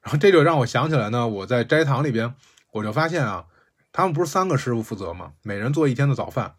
[0.00, 2.32] 然后这就让我想起来呢，我在斋堂里边，
[2.72, 3.44] 我就发现啊，
[3.92, 5.32] 他们不是三个师傅负责吗？
[5.42, 6.54] 每人做一天的早饭。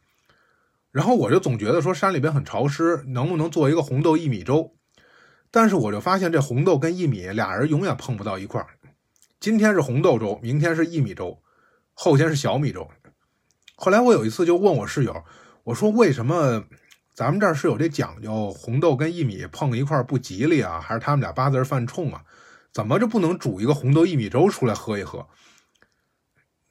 [0.92, 4.76] 然后我就总觉得说山里边很潮湿，能不能做一个红豆薏米粥？
[5.52, 8.68] 但是我就发现这红豆跟薏米俩人永远碰不到一块儿。
[9.40, 11.38] 今天是红豆粥，明天是薏米粥，
[11.94, 12.90] 后天是小米粥。
[13.76, 15.24] 后来我有一次就问我室友，
[15.64, 16.64] 我说为什么
[17.14, 20.80] 咱们这儿是有这讲究，红豆跟薏米碰一块儿不吉利啊？
[20.80, 22.24] 还是他们俩八字犯冲啊？
[22.72, 25.28] 怎么就不能煮一个红豆薏米粥出来喝一喝？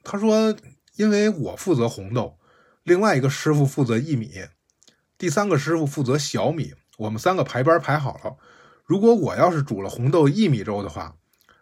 [0.03, 0.57] 他说，
[0.97, 2.39] 因为我负责红豆，
[2.85, 4.31] 另外一个师傅负责薏米，
[5.19, 8.37] 第三个师傅负责小米，我们三个排班排好了。
[8.91, 11.15] 如果我要是煮了红豆薏米粥的话，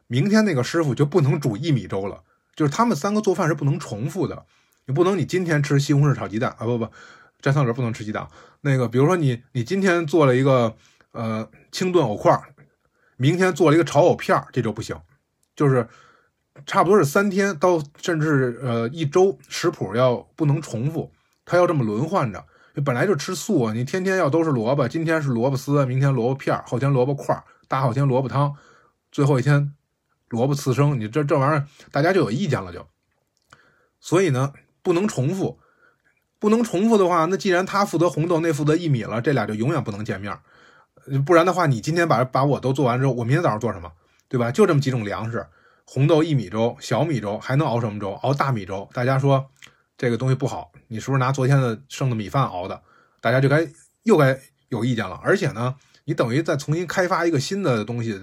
[0.07, 2.23] 明天那个师傅就不能煮薏米粥了。
[2.57, 4.47] 就是他们三个做饭是不能重复的，
[4.87, 6.89] 你不能你今天吃西红柿炒鸡蛋啊，不不，
[7.43, 8.27] 摘桑葚不能吃鸡蛋。
[8.63, 10.75] 那个比如说你你今天做了一个
[11.13, 12.35] 呃清炖藕块，
[13.19, 14.99] 明天做了一个炒藕片这就不行。
[15.55, 15.87] 就是
[16.65, 21.13] 差不多是三天到甚至呃一周食谱要不能重复，
[21.45, 22.43] 它要这么轮换着。
[22.85, 28.55] 本来就吃素，你天天要都是萝卜，今天是萝卜丝，明天萝卜片后天萝卜块大后天萝卜汤，
[29.11, 29.75] 最后一天
[30.29, 32.87] 萝卜刺生，你这这玩意儿大家就有意见了就。
[34.01, 35.59] 所以呢，不能重复，
[36.39, 40.39] 不能重复的话，那既然他负责红豆，那负责薏米了，这俩就永远不能见面。
[41.27, 43.91] 不然的话，你今天把把我都做完之后，我明天早上做什么，
[44.29, 44.53] 对吧？
[44.53, 45.47] 就这么几种粮食：
[45.85, 48.13] 红豆薏米粥、小米粥，还能熬什么粥？
[48.23, 48.89] 熬大米粥。
[48.93, 49.51] 大家说
[49.99, 50.73] 这个东西不好。
[50.87, 52.81] 你是不是拿昨天的剩的米饭熬的？
[53.21, 53.69] 大家就该
[54.05, 55.21] 又该有意见了。
[55.23, 58.19] 而且呢，你等于再重新开发一个新的东西，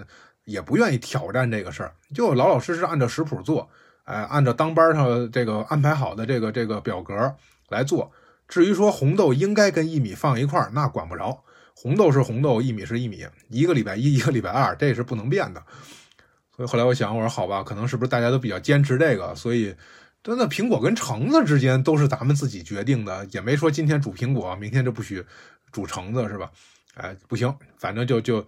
[0.46, 3.70] 也不愿意挑战这个事儿，就老老实实按照食谱做，
[4.06, 7.36] 哎，按照当班上这个安排好的这个这个表格
[7.68, 8.10] 来做。
[8.48, 11.44] 至于说红豆应该跟薏米放一块儿，那管不着。
[11.76, 15.62] 红豆是红豆，薏米是薏米，一个礼拜一，一个礼拜二，这是不能变的。
[16.56, 19.76] 所以后来我想，我说好吧，可能是不是大家都比较坚持这个，所以。
[20.26, 25.24] 真的，苹果跟橙子之间都是咱们自己决定的，也没说今天煮苹果，明天就不许
[25.72, 26.50] 煮橙子，是吧？
[26.96, 28.44] 哎，不行，反正就就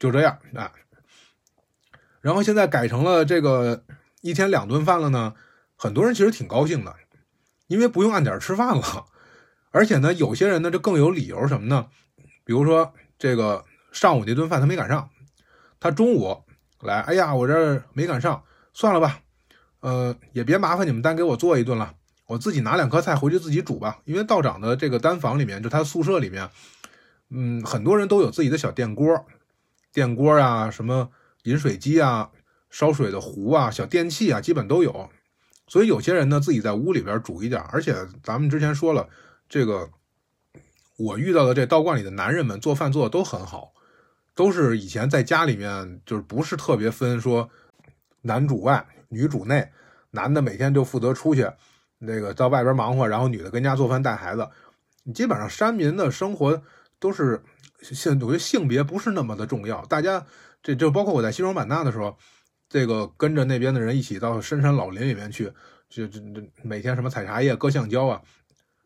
[0.00, 0.72] 就这样啊。
[2.20, 3.84] 然后现在改成了这个
[4.22, 5.34] 一天两顿饭了呢，
[5.76, 6.92] 很多人其实挺高兴的，
[7.68, 9.06] 因为不用按点吃饭了。
[9.70, 11.86] 而且呢，有些人呢就更有理由什么呢？
[12.42, 15.08] 比如说这个上午那顿饭他没赶上，
[15.78, 16.42] 他中午
[16.80, 19.20] 来，哎呀，我这没赶上，算了吧。
[19.80, 21.94] 呃，也别麻烦你们单给我做一顿了，
[22.26, 24.00] 我自己拿两颗菜回去自己煮吧。
[24.04, 26.50] 因为道长的这个单房里面，就他宿舍里面，
[27.30, 29.24] 嗯，很多人都有自己的小电锅，
[29.92, 31.10] 电锅啊，什么
[31.44, 32.30] 饮水机啊，
[32.70, 35.08] 烧水的壶啊，小电器啊，基本都有。
[35.68, 37.60] 所以有些人呢，自己在屋里边煮一点。
[37.70, 39.08] 而且咱们之前说了，
[39.48, 39.90] 这个
[40.96, 43.72] 我遇到的这道观里的男人们做饭做的都很好，
[44.34, 47.48] 都是以前在家里面就是不是特别分说
[48.22, 48.84] 男主外。
[49.08, 49.70] 女主内，
[50.10, 51.50] 男的每天就负责出去，
[51.98, 54.48] 那个到外边忙活，然后女的跟家做饭带孩子。
[55.14, 56.62] 基本上山民的生活
[56.98, 57.42] 都是
[57.80, 59.84] 性，我觉得性别不是那么的重要。
[59.86, 60.24] 大家
[60.62, 62.16] 这就包括我在西双版纳的时候，
[62.68, 65.46] 这个跟着那边的人一起到深山老林里面去，
[65.88, 68.20] 就这这每天什么采茶叶、割橡胶啊，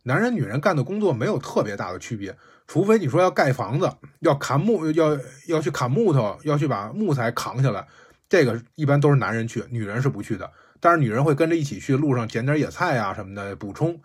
[0.05, 2.37] 男人女人干的工作没有特别大的区别，
[2.69, 7.89] 除非你说要盖房子，要砍木，要要去砍木头，要去把木材扛下来。
[8.33, 10.51] 这个一般都是男人去，女人是不去的。
[10.81, 14.01] 但是女人会跟着一起去，路上捡点野菜啊什么的补充。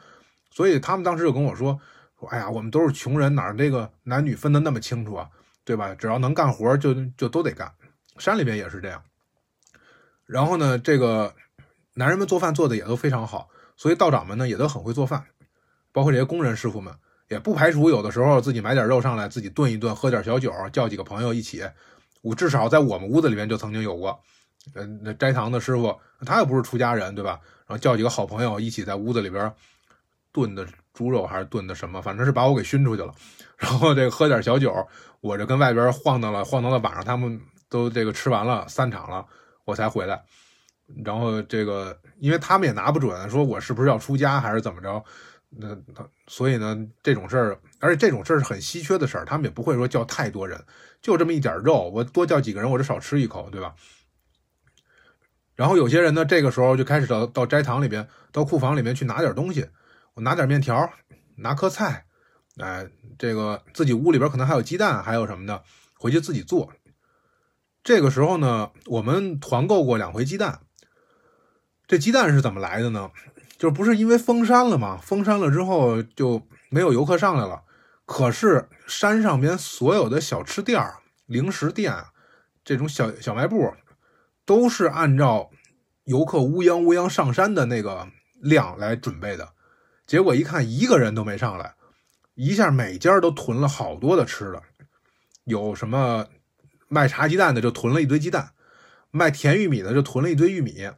[0.51, 1.79] 所以他们当时就跟我说
[2.19, 5.29] ：“说哎呀，我们都是穷人，哪这个男女分得那么清楚啊？
[5.63, 5.95] 对吧？
[5.95, 7.71] 只要能干活，就就都得干。
[8.17, 9.01] 山里边也是这样。
[10.25, 11.33] 然后呢，这个
[11.93, 15.23] 男人们做饭做的也都非常好，所以道长们呢也都很会做饭，
[15.93, 16.93] 包括这些工人师傅们，
[17.29, 21.63] 也不排除有的时候自己买点肉上来，自己炖一炖，喝点小酒，叫几个朋友一起。”
[22.21, 24.19] 我至少在我们屋子里面就曾经有过，
[24.73, 27.39] 嗯，那斋堂的师傅他又不是出家人，对吧？
[27.67, 29.53] 然后叫几个好朋友一起在屋子里边
[30.31, 33.13] 炖的猪肉还是炖的什么，反正是把我给熏出去了。
[33.57, 34.73] 然后这个喝点小酒，
[35.21, 39.25] 我这跟外边晃荡了晃荡到晚上，他们都这个吃完了散场了，
[39.65, 40.23] 我才回来。
[41.03, 45.03] 然后这个因为他们也拿不准，说我是不是要出家还是怎么着。
[45.49, 50.63] 那他所以呢，这种事儿，而且这种事儿是很稀缺的事儿，他们也不会说叫太多人，
[51.01, 53.75] 就这么一点肉，我多叫几个人，我就少吃一口，对吧？
[55.55, 59.67] 然后有些人呢，这个时候就开始到到斋堂里边，到库房里面去拿点东西，
[60.13, 60.91] 我拿点面条，
[61.37, 62.05] 拿颗菜，
[62.57, 62.87] 哎，
[63.17, 65.63] 这个自己屋里边可能还有鸡蛋，还有什么的，
[65.97, 66.71] 回去自己做。
[67.83, 70.59] 这个时候呢，我们团购过两回鸡蛋，
[71.87, 73.11] 这鸡蛋是怎么来的呢？
[73.57, 74.99] 就不是因为封山了吗？
[75.01, 77.63] 封山了之后就没有游客上来了。
[78.07, 80.81] 可是山上边所有的小吃店、
[81.25, 81.93] 零食店，
[82.63, 83.73] 这种小小卖部，
[84.45, 85.51] 都是按照
[86.05, 88.07] 游客乌泱乌泱上山的那个
[88.39, 89.49] 量来准备的。
[90.05, 91.75] 结果一看，一个人都没上来，
[92.35, 94.63] 一下每家都囤了好多的吃的，
[95.43, 96.27] 有什么
[96.87, 98.51] 卖茶鸡蛋的就囤了一堆鸡蛋，
[99.11, 100.89] 卖甜玉米的就囤了一堆玉米，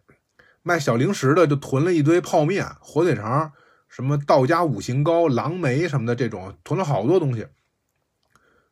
[0.62, 3.52] 卖小零食的就囤了一堆泡面、火腿肠，
[3.90, 7.48] 什么道家五行糕、狼梅什么的这种，囤了好多东西。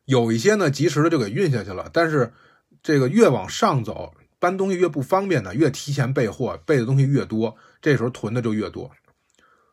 [0.06, 2.32] 有一些呢，及时的就给运下去了，但是
[2.82, 8.90] 这个越往上走，搬东西越不方便的，越提前备货，备的东西越多，这时候囤的就越多。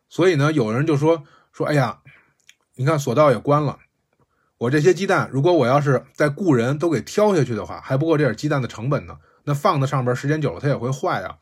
[0.10, 2.02] 所以呢，有人就说说，哎呀。
[2.78, 3.80] 你看索道也关了，
[4.58, 9.18] 我这些鸡蛋，如果我要是在雇人都给挑下去的话，还不够这点鸡蛋的成本呢。
[9.46, 11.38] 那放在上边时间久了，它也会坏啊。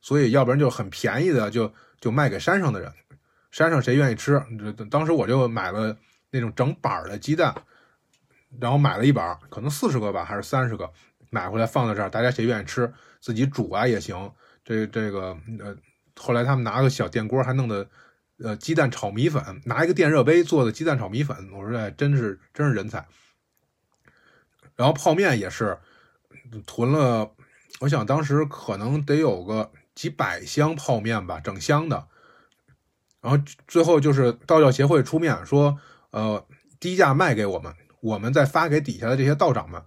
[0.00, 2.90] 所以要不然就很便宜的，就就卖给山上的人。
[3.58, 4.40] 山上谁愿意吃？
[4.88, 5.96] 当时我就买了
[6.30, 7.52] 那种整板的鸡蛋，
[8.60, 10.88] 然后买了一板，可能四十个吧，还是三十个，
[11.30, 14.32] 买回来放在这儿，大家谁愿意吃，自己煮啊也行。
[14.64, 15.76] 这这个呃，
[16.14, 17.88] 后来他们拿个小电锅，还弄的。
[18.40, 23.04] 呃，鸡蛋炒米粉，拿一个电热杯做的鸡蛋炒米粉，我说哎真是真是人才。
[24.76, 25.76] 然后泡面也是
[26.64, 27.32] 囤了，
[27.80, 32.06] 我想当时可能得有个几百箱泡面吧，整箱的。
[33.20, 35.78] 然后最后就是道教协会出面说，
[36.10, 36.44] 呃，
[36.78, 39.82] 低价卖给我们，我们再发给底下的这些道长们。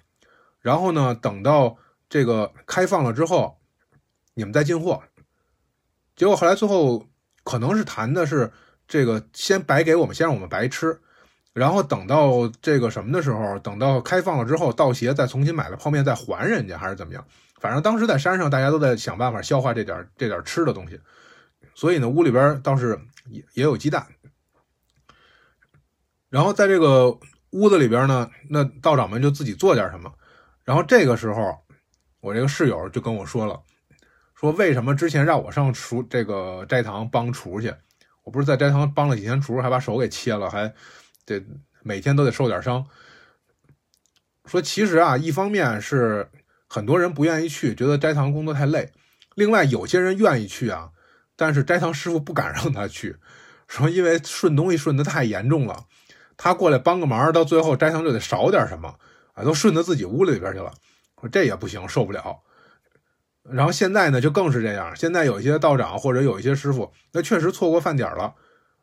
[0.59, 1.77] 然后呢，等到
[2.09, 3.57] 这个开放了之后，
[4.33, 5.01] 你们再进货。
[6.15, 7.07] 结果后来最后。
[7.43, 8.51] 可能是谈的是
[8.87, 11.01] 这个，先白给我们，先让我们白吃，
[11.53, 17.25] 然后等到这个什么的时候，等到开放了之后，道协再重新买了泡面再还人家，还是怎么样？
[17.59, 21.01] 反正当时在山上，大家都在想办法消化这点这点吃的东西，
[21.73, 22.99] 所以呢，屋里边倒是
[23.31, 24.05] 也也有鸡蛋。
[26.29, 27.17] 然后在这个
[27.51, 30.13] 屋子里边呢，那道长们就自己做点什么。
[30.63, 31.57] 然后这个时候，
[32.19, 33.61] 我这个室友就跟我说了。
[34.35, 37.73] 说为什么之前让我上厨这个斋堂帮厨去？
[38.23, 40.73] 我不是在斋堂帮了几天厨，还把手给切了，还
[41.25, 41.43] 得
[41.83, 42.85] 每天都得受点伤。
[44.45, 46.31] 说其实啊，一方面是
[46.67, 48.91] 很多人不愿意去，觉得斋堂工作太累；
[49.35, 50.91] 另外有些人愿意去啊，
[51.41, 53.15] 但是斋堂师傅不敢让他去，
[53.67, 55.85] 说因为顺东西顺的太严重了，
[56.37, 58.93] 他过来帮个忙，到最后斋堂就得少点什么
[59.33, 60.71] 啊，都顺到自己屋里边去了。
[61.19, 62.41] 说这也不行，受不了。
[63.41, 64.95] 然后现在呢，就更是这样。
[64.95, 68.35] 现在有一些道长或者有一些师傅，那确实错过饭点了，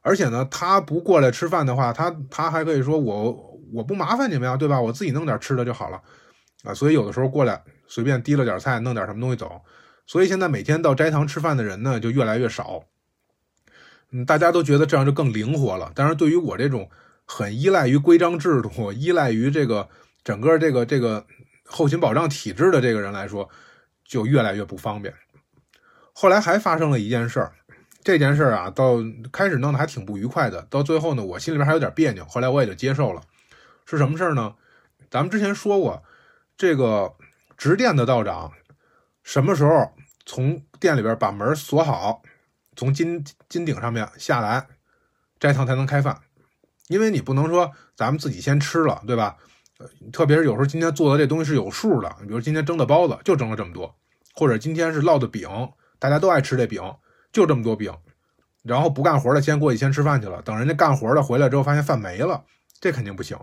[0.03, 4.81] 而且呢，他不过来吃饭的话，他他还可以说我我不麻烦你们呀，对吧？
[4.81, 6.03] 我自己弄点吃的就好了
[6.65, 6.75] 啊。
[6.75, 9.63] 所以有的时候过来随便提了点菜，弄点什么东西走。
[10.09, 12.83] 所以现在每天到斋堂吃饭的人呢，就越来越少。
[14.11, 15.93] 嗯，大家都觉得这样就更灵活了。
[15.95, 16.89] 但是对于我这种
[17.27, 19.87] 很依赖于规章制度、依赖于这个
[20.25, 21.27] 整个这个这个
[21.67, 23.47] 后勤保障体制的这个人来说，
[24.03, 25.15] 就越来越不方便。
[26.15, 27.53] 后来还发生了一件事儿，
[28.03, 28.95] 这件事儿啊，到
[29.31, 30.67] 开始弄得还挺不愉快的。
[30.71, 32.25] 到最后呢，我心里边还有点别扭。
[32.25, 33.21] 后来我也就接受了。
[33.85, 34.55] 是什么事儿呢？
[35.11, 36.03] 咱们之前说过，
[36.57, 37.15] 这个
[37.59, 38.53] 执殿的道长
[39.29, 39.93] 什么时候
[40.25, 42.23] 从店里边把门锁好，
[42.75, 44.67] 从金金顶上面下来，
[45.39, 46.19] 斋堂才能开饭。
[46.87, 49.37] 因为你不能说咱们自己先吃了，对吧？
[50.15, 53.95] 特别是有时候今天做的这东西是有数的，比如今天蒸的包子就蒸了这么多，
[54.33, 55.47] 或者今天是烙的饼，
[55.99, 56.81] 大家都爱吃这饼，
[57.31, 57.95] 就这么多饼，
[58.63, 62.47] 然后不干活的先过去先吃饭去了，等人家干活的回来之后发现饭没了，
[62.81, 63.39] 这肯定不行。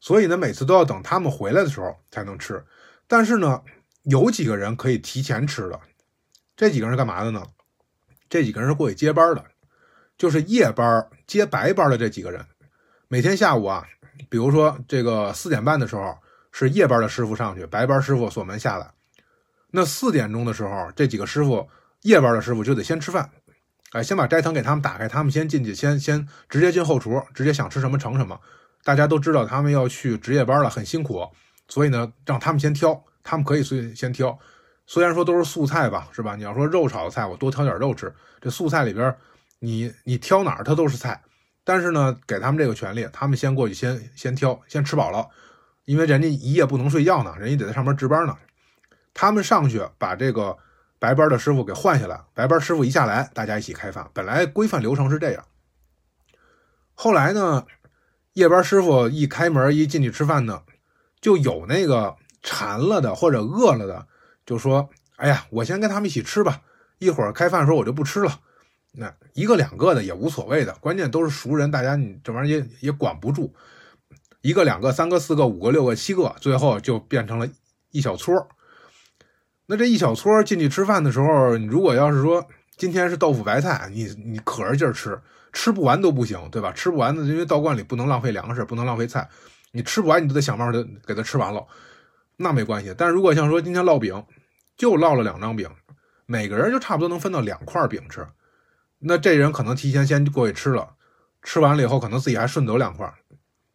[0.00, 2.66] 所以呢，每次都要等他们回来的时候才能吃。
[3.06, 3.62] 但是呢，
[4.04, 5.80] 有几个人可以提前吃的，
[6.56, 7.46] 这几个人是干嘛的呢？
[8.28, 9.44] 这几个人是过去接班的，
[10.16, 12.44] 就是夜班接白班的这几个人，
[13.08, 13.86] 每天下午啊。
[14.28, 16.14] 比如说，这个四点半的时候
[16.52, 18.90] 是夜班的师傅上去，白班师傅锁门下来。
[19.70, 21.66] 那四点钟的时候，这几个师傅，
[22.02, 23.30] 夜班的师傅就得先吃饭，
[23.92, 28.38] 哎，先把斋堂给他们打开，他们先进去，先先直接进后厨，直接想吃什么盛什么。
[28.84, 31.26] 大家都知道他们要去值夜班了，很辛苦，
[31.68, 34.38] 所以呢，让他们先挑，他们可以随先挑。
[34.86, 36.34] 虽然说都是素菜吧，是吧？
[36.34, 38.12] 你要说肉炒的菜，我多挑点肉吃。
[38.40, 39.16] 这素菜里边，
[39.60, 41.22] 你你挑哪儿，它都是菜。
[41.62, 45.28] 但是呢，给他们这个权利，他们先过去，先先挑，先吃饱了，
[45.84, 48.36] 因为人家一夜不能睡觉呢，人家得在上面值班呢。
[49.14, 50.56] 他们上去把这个
[50.98, 54.10] 白班的师傅给换下来，白班师傅一下来，大家一起开饭。
[54.12, 55.44] 本来规范流程是这样，
[56.94, 57.66] 后来呢，
[58.32, 60.62] 夜班师傅一开门一进去吃饭呢，
[61.20, 64.06] 就有那个馋了的或者饿了的，
[64.44, 66.62] 就说：“哎呀，我先跟他们一起吃吧，
[66.98, 68.40] 一会儿开饭的时候我就不吃了。”
[68.92, 73.54] 那一个两个的也无所谓的，关键都是熟人，大家你这玩意儿也也管不住，
[74.40, 77.48] 一个两个三个四个五个六个七个，最后就变成了
[77.92, 78.48] 一小撮
[79.66, 82.44] 那这一小撮进去吃饭的时候，你如果要是说
[82.76, 85.16] 今天是豆腐白菜，你你可着劲儿吃，
[85.52, 86.72] 吃不完都不行，对吧？
[86.72, 89.28] 吃不完的，因为道观里不能浪费粮食，不能浪费菜，
[89.70, 91.64] 你吃不完你都得想办法给它吃完了，
[92.40, 92.94] 那没关系。
[92.96, 94.24] 但是如果像说今天烙饼，
[94.76, 95.68] 就烙了两张饼，
[96.26, 98.26] 每个人就差不多能分到两块饼吃，
[98.98, 100.94] 那这人可能提前先过去吃了，
[101.42, 103.12] 吃完了以后可能自己还顺走两块，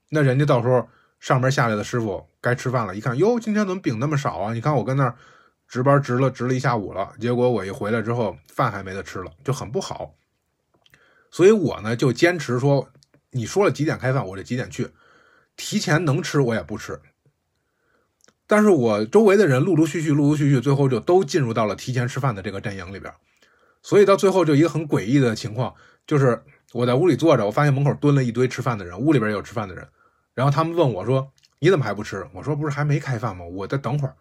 [0.09, 0.89] 那人家到时候
[1.20, 4.53] 上边下来的师傅该吃饭了，一看哟，今天怎么饼那么少啊？
[4.53, 5.16] 你看我跟那儿。
[5.68, 10.13] 值班值了值了一下午了，结果我一回来之后饭还没得吃了，就很不好。
[11.32, 12.88] 所以我呢就坚持说，
[13.32, 14.88] 你说了几点开饭，我就几点去。
[15.55, 17.01] 提前能吃我也不吃。
[18.48, 23.14] 但是我周围的人陆陆续续陆陆续续，最后就都进入到了提前吃饭的这个阵营里边。
[23.82, 25.74] 所以到最后就一个很诡异的情况，
[26.08, 26.43] 就是
[26.74, 29.88] 我在屋里坐着，我发现门口蹲了一堆吃饭的人，屋里边也有吃饭的人。
[30.34, 33.46] 然后他们问我说：“你怎么还不吃？”我说：“不是还没开饭吗？
[33.46, 34.16] 我再等会儿。”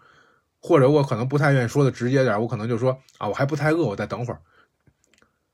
[0.61, 4.41] 或者我可能不太愿意说的直接点，我可能就说啊，我还不太饿，我再等会儿。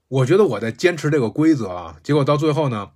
[0.07, 2.91] 我觉得我在坚持这个规则啊，结果到最后呢，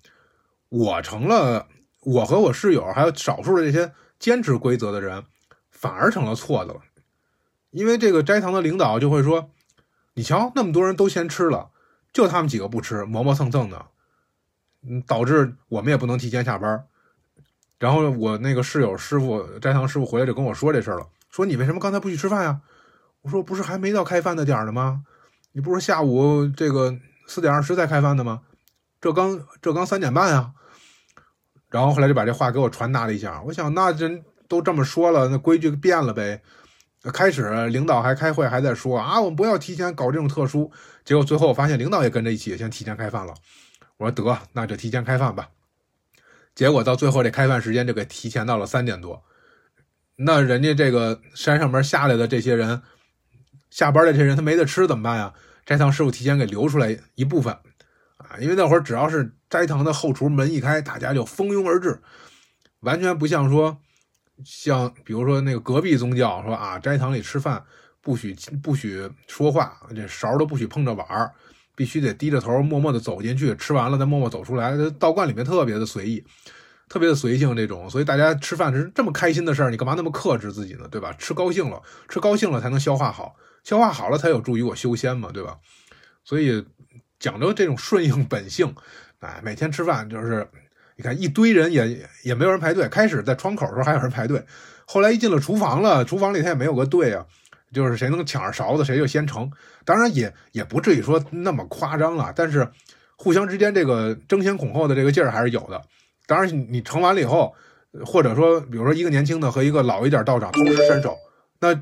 [0.68, 1.66] 我成了
[2.02, 5.24] 我和我室友还有少数的这些坚持规则的人，
[5.84, 6.80] 反而成了错的了。
[7.70, 9.50] 因为这个斋堂的领导就会说，
[10.14, 11.68] 你瞧那么多人都先吃了，
[12.10, 13.84] 就他们几个不吃，磨磨蹭蹭的，
[14.80, 16.86] 嗯，导致我们也不能提前下班。
[17.78, 21.06] 然后我那个室友师傅斋堂师傅回来就跟我说这事儿了。
[21.28, 22.62] 说你为什么刚才不去吃饭呀？
[23.20, 25.04] 我说不是还没到开饭的点儿呢吗？
[25.52, 28.40] 你不是下午这个四点二十才开饭的吗？
[29.02, 30.54] 这刚这刚三点半呀。
[31.68, 33.42] 然后后来就把这话给我传达了一下。
[33.42, 34.24] 我想那人
[34.54, 36.40] 都这么说了，那规矩变了呗。
[37.12, 40.70] 开始领导还开会还在说啊，我们不要提前搞这种特殊。
[41.04, 43.34] 结果最后我发现领导也跟着一起先提前开饭了。
[43.96, 45.48] 我说得那就提前开饭吧。
[46.54, 49.22] 结果到最后这开饭时间就给提前到了三点多。
[50.16, 52.80] 那人家这个山上面下来的这些人，
[53.70, 55.34] 下班的这些人，他没得吃怎么办呀？
[55.66, 57.52] 斋堂师傅提前给留出来一部分
[58.18, 62.00] 啊，因为那会儿只要是斋堂的后厨门一开，大家就蜂拥而至，
[62.80, 63.78] 完全不像说，
[64.44, 67.62] 像比如说那个隔壁宗教说啊，斋堂里吃饭
[68.00, 71.30] 不许不许说话，这勺都不许碰着碗儿，
[71.76, 74.76] 必须得低着头默默的走进去，吃完了再默默走出来。
[74.98, 76.24] 道观里面特别的随意。
[76.86, 80.86] 特别的随性这种，所以大家吃饭是这么开心的事儿，你干嘛那么克制自己呢？
[80.90, 81.10] 对吧？
[81.14, 85.56] 吃高兴了，吃高兴了才能消化好，消化好了才有助于我修仙嘛，对吧？
[86.24, 86.62] 所以
[87.18, 88.72] 讲究这种顺应本性，
[89.20, 90.46] 哎，每天吃饭就是，
[90.96, 94.44] 你看一堆人也也没有人排队，开始在窗口的时候还有人排队，
[94.84, 97.26] 后来一进了厨房了，厨房里他也没有个队啊，
[97.72, 99.50] 就是谁能抢着勺子谁就先盛，
[99.84, 102.68] 当然也也不至于说那么夸张啊，但是
[103.16, 105.82] 互相之间这个争先恐后的这个劲儿还是有的。
[106.26, 107.54] 当然，你盛完了以后，
[108.04, 111.16] 或者说，比如说一个年轻的和一个老一点道长同时伸手，
[111.58, 111.74] 那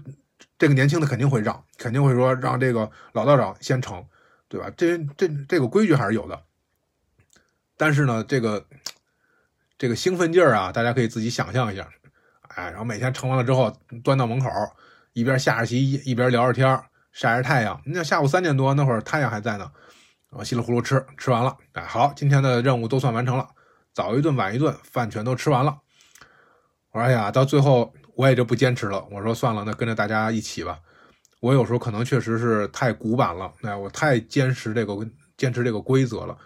[0.58, 4.04] 这个年轻的肯定会让，肯定会说让这个老道长先盛，
[4.48, 4.68] 对吧？
[4.76, 6.40] 这这这个规矩还是有的。
[7.76, 8.64] 但是呢，这个
[9.82, 11.88] 这个兴奋劲儿啊，大家可以自己想象一下，
[12.54, 13.68] 哎，然后每天盛完了之后
[14.04, 14.48] 端到门口，
[15.12, 16.80] 一边下着棋一边聊着天
[17.10, 17.82] 晒着太阳。
[17.84, 19.68] 那下午三点多那会儿太阳还在呢，
[20.30, 23.44] 然后稀里糊涂吃，吃完了，哎，好，今天的任务都算完成了。
[23.92, 25.76] 早一顿晚一顿饭全都吃完了，
[26.92, 29.04] 我说哎呀，到最后我也就不坚持了。
[29.10, 30.78] 我说算了，那跟着大家一起吧。
[31.40, 34.96] 我有时候可能确实是太古板了，哎，我太坚持这个
[35.36, 36.38] 坚持这个规则了。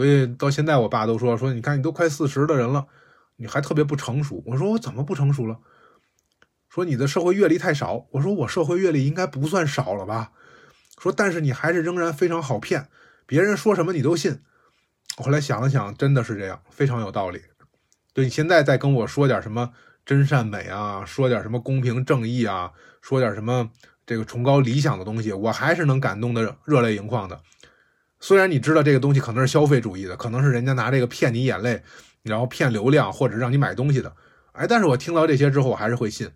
[0.00, 2.86] 所以到现在，我爸都说说，你看你都快四十的人了，
[3.36, 4.42] 你还特别不成熟。
[4.46, 5.58] 我说我怎么不成熟了？
[6.70, 8.06] 说你的社会阅历太少。
[8.12, 10.32] 我说我社会阅历应该不算少了吧？
[10.98, 12.88] 说但是你还是仍然非常好骗，
[13.26, 14.40] 别人说什么你都信。
[15.18, 17.42] 我后来想了想，真的是这样，非常有道理。
[18.14, 19.70] 对你现在再跟我说点什么
[20.06, 22.72] 真善美啊，说点什么公平正义啊，
[23.02, 23.68] 说点什么
[24.06, 27.38] 这个崇高理想的东西，我还是能感动的热泪盈眶的。
[28.20, 31.82] 虽然你知道这个东西可能是消费主义的，可能是人家拿这个骗你眼泪，
[32.22, 34.14] 然后骗流量或者让你买东西的，
[34.52, 36.30] 哎，但是我听到这些之后，我还是会信。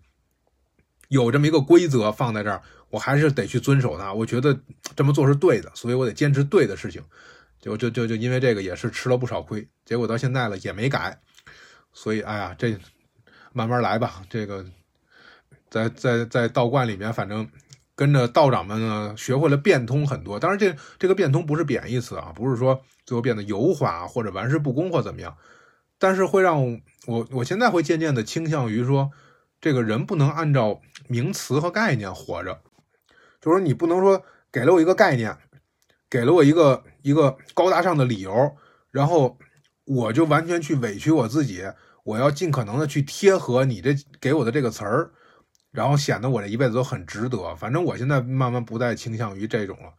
[1.08, 4.12] 有这么一个规则放在这儿，我还是得去遵守它。
[4.12, 4.58] 我觉得
[4.96, 7.02] 这么做是对的，所以我得坚持对的事情。
[7.60, 11.18] 就就就就因为这个也是吃了不少亏，结果到现在了也没改，
[11.92, 12.76] 所以哎呀，这
[13.52, 14.22] 慢慢来吧。
[14.28, 14.64] 这个
[15.70, 17.48] 在在在道观里面，反正
[17.96, 20.38] 跟着道长们呢，学会了变通很多。
[20.38, 25.36] 当然，这这个变通不是贬义词啊，不是说最后变得油滑或者玩世不恭或怎么样，
[25.98, 29.10] 但是会让我我现在会渐渐的倾向于说，
[29.60, 32.60] 这个人不能按照名词和概念活着，
[33.40, 35.36] 就是你不能说给了我一个概念。
[36.10, 38.56] 给了我一个一个高大上的理由，
[38.92, 39.36] 然后
[39.84, 41.64] 我就完全去委屈我自己，
[42.04, 45.10] 我要尽可能的去贴合你这给我的这个词儿，
[45.74, 47.52] 然后显得我这一辈子都很值得。
[47.56, 49.92] 反正我现在慢慢不再倾向于这种了，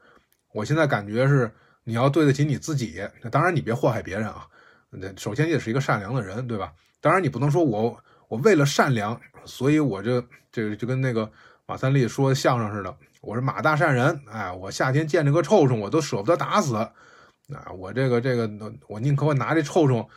[0.54, 1.52] 我现在感觉是
[1.84, 3.06] 你要对得起你自己。
[3.30, 4.48] 当然，你别祸害别人啊。
[4.90, 6.72] 那首先，你也是一个善良的人，对吧？
[7.02, 11.30] 当然，你不能说我我为了善良，所以我这这就跟那个
[11.66, 14.18] 马三立说相声似的，我是马大善人。
[14.32, 16.78] 哎，我夏天见着个臭虫，我都舍不得打死。
[16.78, 18.50] 啊，我这个这个，
[18.88, 20.08] 我宁可我拿这臭虫，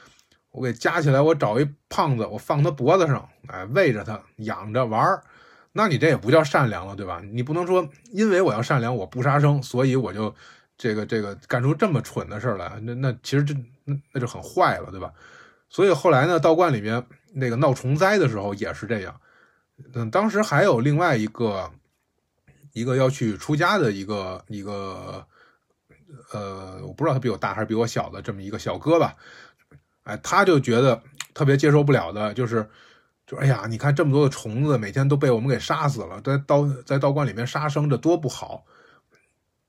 [0.53, 5.25] 我给夹起来，我找一胖子，我放他脖子上，哎，喂着他，养着玩儿。
[5.73, 7.21] 那你这也不叫善良了，对吧？
[7.33, 10.35] 你不能说因为我要善良，我不杀生，所以我就
[10.77, 12.81] 这个这个干出这么蠢的事来。
[12.83, 13.55] 那那其实这
[13.85, 15.13] 那那就很坏了，对吧？
[15.69, 19.21] 所以后来呢，道观里面那个闹虫灾的时候也是这样。
[19.95, 21.71] 嗯，当时还有另外一个
[22.73, 25.25] 一个要去出家的一个一个
[26.33, 29.15] 呃，我不知道他比我大还是比我小的这么一个小哥吧。
[30.05, 31.01] 哎，他就觉得
[31.35, 32.69] 特别接受不了的就是。
[33.29, 38.65] 就哎呀，你看这么多的虫子，每天都被我们给杀死了，在道在道观里面杀生，这多不好。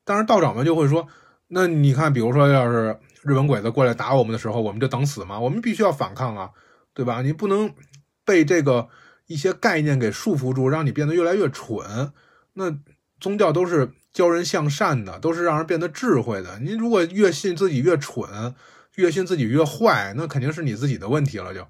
[0.05, 1.05] 当然，道长们就会说
[1.49, 5.37] ：“那你看，比如说，要是日本鬼子过来打我们的时候，我们就等死吗？
[5.37, 6.51] 我们必须要反抗啊，
[6.93, 7.21] 对吧？
[7.21, 7.69] 你不能
[8.23, 8.87] 被这个
[9.27, 12.13] 一些概念给束缚住，让你变得越来越蠢。
[12.53, 12.73] 那
[13.19, 16.59] 宗教都是教人向善的，都是让人变得智慧的。
[16.59, 18.55] 你如果越信自己越蠢，
[18.95, 21.67] 越信自己越坏，那肯定是你自己的问题了，就。”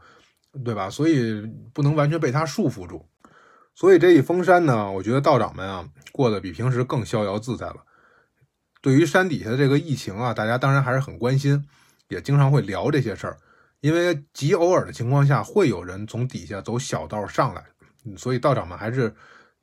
[0.63, 0.89] 对吧？
[0.89, 1.41] 所以
[1.73, 3.05] 不能完全被他束缚住。
[3.75, 7.77] 所以这一封山呢，我觉得道长们啊过得比平时更逍遥自在了。
[8.81, 11.65] 对于山底下的这个疫情啊，大家当然还是很关心，
[12.07, 13.37] 也经常会聊这些事儿。
[13.79, 17.63] 因为极偶尔的情况下，会有人从底下走小道上来，
[18.17, 19.13] 所以道长们还是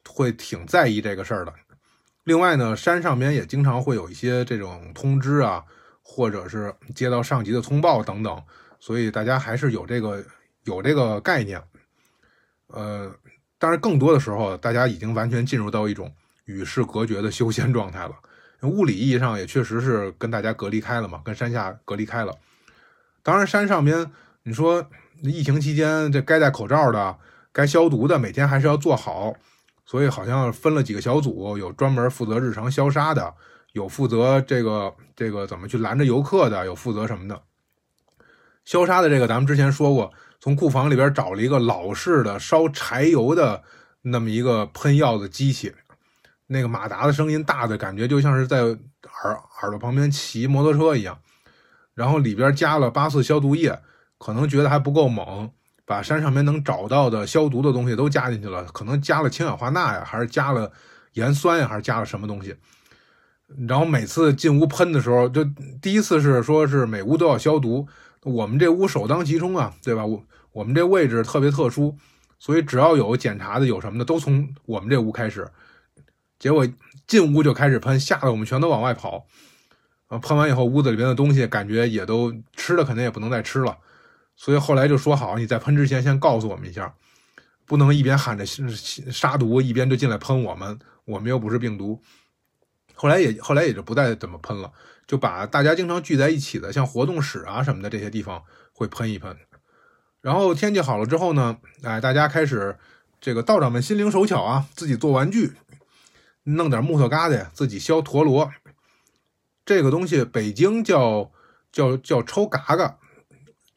[0.09, 1.53] 会挺在意这个事儿的。
[2.25, 5.63] 另外呢，山上面也经常会有一些这种通知啊，
[6.01, 8.43] 或者是接到上级的通报等等，
[8.81, 10.25] 所以大家还是有这个。
[10.67, 11.63] 有这个概念，
[12.67, 13.11] 呃，
[13.59, 16.15] 但是更多的时候，大家已经完全进入到一种
[16.45, 18.13] 与世隔绝的修仙状态了。
[18.63, 22.35] 物理意义上也确实是跟大家隔离开了嘛，跟山下隔离开了。
[23.23, 24.11] 当然，山上边
[24.43, 24.89] 你说
[25.23, 27.17] 疫情期间这该戴口罩的、
[27.53, 29.35] 该消毒的，每天还是要做好。
[29.85, 33.33] 所以好像分了几个小组，有专门负责日常消杀的，
[33.73, 37.41] 有负责这个这个怎么去拦着游客的，有负责什么的。
[38.65, 40.13] 消杀的这个，咱们之前说过。
[40.41, 43.63] 从库房里边找了一个老式的烧柴油的
[44.03, 45.75] 那么一个喷药的机器，
[46.47, 48.79] 那个马达的声音大的感觉就像是在耳
[49.63, 51.19] 耳朵旁边骑摩托车一样。
[51.95, 53.81] 然后里边加了八四消毒液，
[54.19, 55.51] 可能觉得还不够猛，
[55.87, 60.71] 把山上面能找到的消毒的东西都加进去了，可能加了氢氧化钠呀，还是加了
[61.15, 62.55] 盐酸呀，还是加了什么东西。
[63.67, 65.43] 然后每次进屋喷的时候，就
[65.81, 67.89] 第一次是说是每屋都要消毒，
[68.27, 70.05] 我们这屋首当其冲啊，对吧？
[70.05, 70.23] 我。
[70.53, 71.95] 我们这位置特别特殊，
[72.39, 75.47] 所以只要有检查的、有什么的，都从我们这屋开始。
[76.39, 76.67] 结果
[77.07, 79.27] 进屋就开始喷，吓得我们全都往外跑。
[80.07, 83.77] 啊，喷完以后，屋子里边的东西感觉也都吃的，肯定也不能再吃了。
[84.35, 86.95] 所以后来就说好，你在喷之前先告诉我们一下，
[87.67, 90.79] 不能一边喊着杀毒，一边就进来喷我们。
[91.05, 92.01] 我们又不是病毒。
[92.95, 94.73] 后来也后来也就不再怎么喷了，
[95.07, 98.43] 就把大家经常聚在一起的，像活动室啊什么的这些地方
[98.73, 99.37] 会喷一喷。
[100.21, 102.77] 然后天气好了之后呢，哎，大家开始
[103.21, 105.53] 这个道长们心灵手巧啊，自己做玩具，
[106.43, 108.51] 弄点木头疙瘩，自己削陀螺。
[109.65, 111.31] 这个东西北京叫
[111.71, 112.99] 叫叫抽嘎嘎，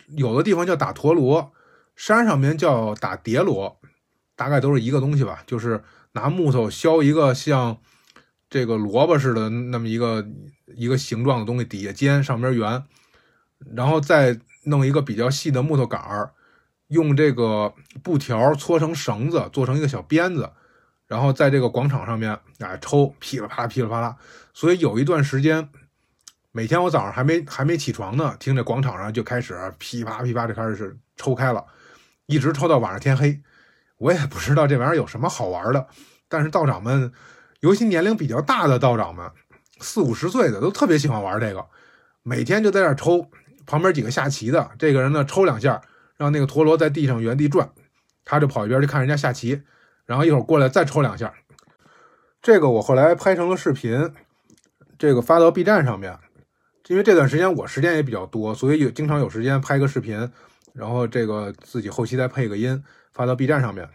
[0.07, 1.51] 有的地方叫打陀螺，
[1.95, 3.80] 山上面叫打叠螺，
[4.36, 7.80] 大概都是一个东西吧，就是拿木头削一个像
[8.50, 10.26] 这个萝卜似的那么一个
[10.76, 12.84] 一个形状的东西，底下尖，上边圆，
[13.76, 16.32] 然后再弄一个比较细的木头杆儿。
[16.88, 17.72] 用这个
[18.02, 20.50] 布条搓成绳子，做成一个小鞭子，
[21.06, 24.18] 然后在这个广场上面啊抽，噼里啪啦，噼里啪啦。
[24.56, 25.70] 所以有一段时间，
[26.52, 31.64] 每天我早上还没还没起床呢，听着广场上就开始噼啪噼啪就开始抽开了，
[32.26, 33.39] 一直抽到晚上天黑。
[34.00, 35.88] 我也不知道这玩意儿有什么好玩的，
[36.28, 37.14] 但是道长们，
[37.62, 39.30] 尤其年龄比较大的道长们，
[39.80, 41.66] 四五十岁的都特别喜欢玩这个，
[42.24, 43.30] 每天就在这抽。
[43.66, 45.82] 旁边几个下棋的，这个人呢抽两下。
[46.18, 47.70] 让那个陀螺在地上原地转，
[48.26, 49.62] 他就跑一边去看人家下棋，
[50.05, 51.34] 然后一会儿过来再抽两下。
[52.41, 54.12] 这个我后来拍成了视频，
[54.97, 56.20] 这个发到 B 站上面。
[56.88, 60.30] 因为这段时间我时间也比较多，所以有经常有时间拍个视频，
[60.74, 62.84] 然后这个自己后期再配个音
[63.14, 63.88] 发到 B 站上面，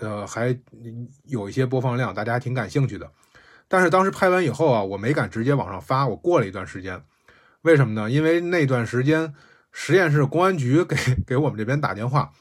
[0.00, 0.58] 呃，还
[1.24, 3.10] 有一些播放量，大家还挺感兴趣的。
[3.68, 7.02] 但是当时拍完以后啊，我没敢直接往上发，我过了一段时间，
[7.62, 8.10] 为什么呢？
[8.10, 9.34] 因为那段时间。
[9.72, 12.32] 实验室公安局给 给我们这边打电话，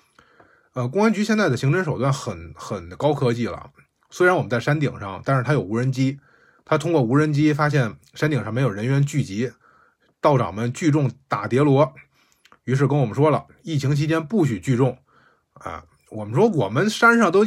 [0.73, 3.69] 呃，公安局现在的刑侦手段很很高科技了。
[4.09, 6.19] 虽然我们在山顶上，但是它有无人机，
[6.65, 9.51] 它通过无人机发现山顶上没有人员聚集，
[10.19, 11.93] 道长们聚众打叠罗，
[12.63, 14.97] 于是跟我们说了，疫情期间不许聚众
[15.53, 15.83] 啊。
[16.09, 17.45] 我们说我们山上都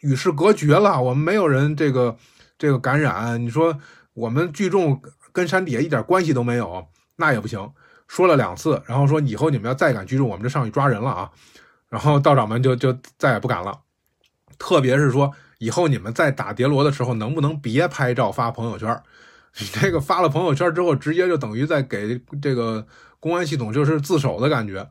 [0.00, 2.16] 与世隔绝了，我们没有人这个
[2.58, 3.44] 这个感染。
[3.44, 3.78] 你说
[4.14, 5.00] 我们聚众
[5.32, 7.70] 跟山底下一点关系都没有，那也不行。
[8.08, 11.30] 说了两次，然后说以后你们要再敢聚众，我们就上去抓人了啊。
[11.88, 13.80] 然后道长们就就再也不敢了，
[14.58, 19.02] 特别是说以后你们在打叠罗的时候，能不能别拍照发朋友圈？
[19.52, 22.86] 这个发了朋友圈之后，直接就等于在给这个
[23.20, 24.88] 公安系统就是自首的感觉。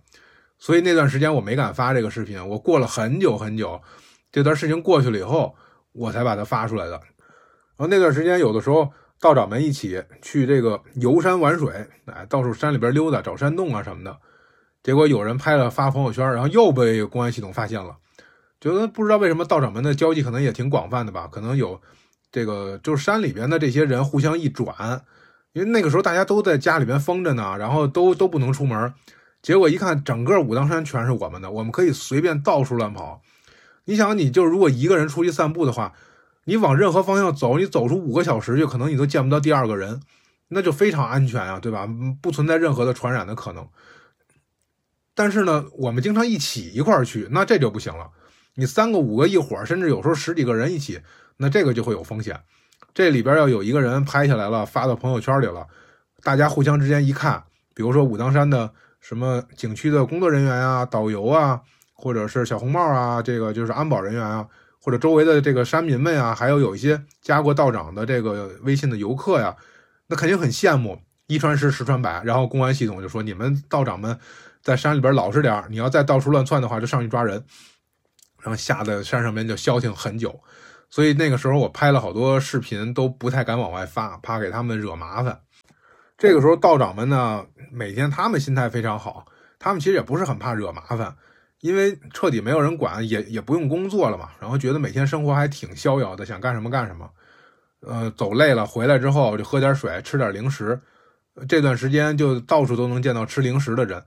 [0.61, 3.81] 所以那段时间我没敢发这个视频，我过了很久很久，
[4.31, 5.55] 这段事情过去了以后，
[5.91, 6.91] 我才把它发出来的。
[6.91, 14.15] 然后那段时间有的时候道长们一起去这个游山玩水，哎，到处山里边溜达找山洞啊什么的，
[14.83, 17.97] 结果有人拍了发朋友圈，然后又被公安系统发现了。
[18.59, 21.81] 觉得不知道为什么道长们的交际可能也挺广泛的吧，可能有
[22.31, 25.01] 这个就是山里边的这些人互相一转，
[25.53, 28.93] 因为那个时候大家都在家里边封着呢，然后都都不能出门。
[29.41, 33.23] 结果一看，整个武当山全是我们的，我们可以随便到处乱跑。
[33.85, 35.93] 你想，你就如果一个人出去散步的话，
[36.43, 39.99] 你往任何方向走，你走出五个小时去，可能你都见不到第二个人，
[40.49, 41.89] 那就非常安全啊，对吧？
[42.21, 43.67] 不存在任何的传染的可能。
[45.15, 48.11] 但是呢，我们经常一起一块儿去，那这就不行了。
[48.53, 51.01] 你三个、五个一伙，甚至有时候十几个人一起，
[51.37, 52.39] 那这个就会有风险。
[52.93, 55.65] 这里边要有一个人拍下来了，发到朋友圈里了，
[56.21, 58.71] 大家互相之间一看，比如说武当山的。
[59.01, 61.59] 什么景区的工作人员啊、导游啊，
[61.93, 64.47] 或者是小红帽啊，这个就是安保人员啊，
[64.79, 69.53] 或者周围的这个山民们啊，还有有一些加过道长的这个微信的游客呀，
[70.07, 74.17] 那肯定很羡慕，一传十，十传百，然后公安系统就说你们道长们
[74.61, 77.43] 在山里边老实点你要再到处乱窜的话，就上去抓人，
[78.39, 80.39] 然后吓得山上面就消停很久，
[80.89, 85.41] 所以那个时候我拍了好多视频，都不太敢往外发，怕给他们惹麻烦。
[86.21, 89.25] 这个时候道长们呢，每天他们心态非常好，
[89.57, 91.15] 他们其实也不是很怕惹麻烦，
[91.61, 97.09] 因为彻底没有人管，也也不用工作了嘛，然后觉得每天生活还挺逍遥的，想干什么干什么。
[97.79, 100.79] 呃，走累了回来之后就喝点水，吃点零食，
[101.49, 104.03] 这段时间就到处都能见到吃零食的人。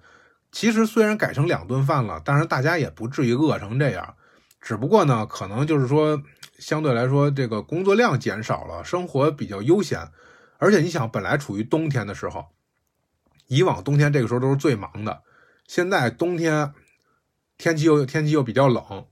[0.53, 4.15] 其实虽然改成两顿饭了，但是大家也不至于饿成这样，
[4.61, 6.23] 只不过呢，可能就是说
[6.61, 9.99] 相对来说这个工作量减少了，生活比较悠闲。
[10.65, 12.47] 而且你想，本来处于冬天的时候，
[13.49, 15.23] 以往冬天这个时候都是最忙的。
[15.69, 16.73] 现在冬天
[17.59, 19.05] 天气又天气又比较冷，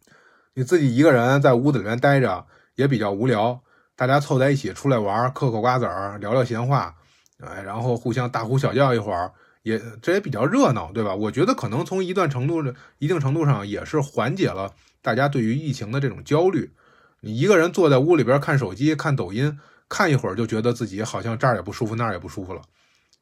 [0.54, 3.60] 你自己一个人在屋子里面待着也比较无聊。
[3.94, 6.94] 大家凑在一起出来玩，嗑嗑瓜子儿，聊聊闲话，
[7.40, 9.30] 哎，然后互相大呼小叫一会儿，
[9.62, 11.14] 也这也比较热闹，对吧？
[11.14, 12.64] 我觉得可能从一段程度
[12.98, 14.72] 一定程度上也是缓解了
[15.02, 16.72] 大家对于疫情的这种焦虑。
[17.20, 19.58] 你一个人坐在屋里边看手机、看抖音。
[19.92, 22.62] 看一会儿就觉得自己好像这儿也不舒服，那儿也不舒服了，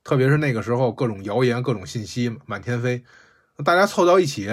[0.05, 3.03] 特别是那个时候各种谣言、各种信息满天飞，
[3.64, 4.49] 大家凑到一起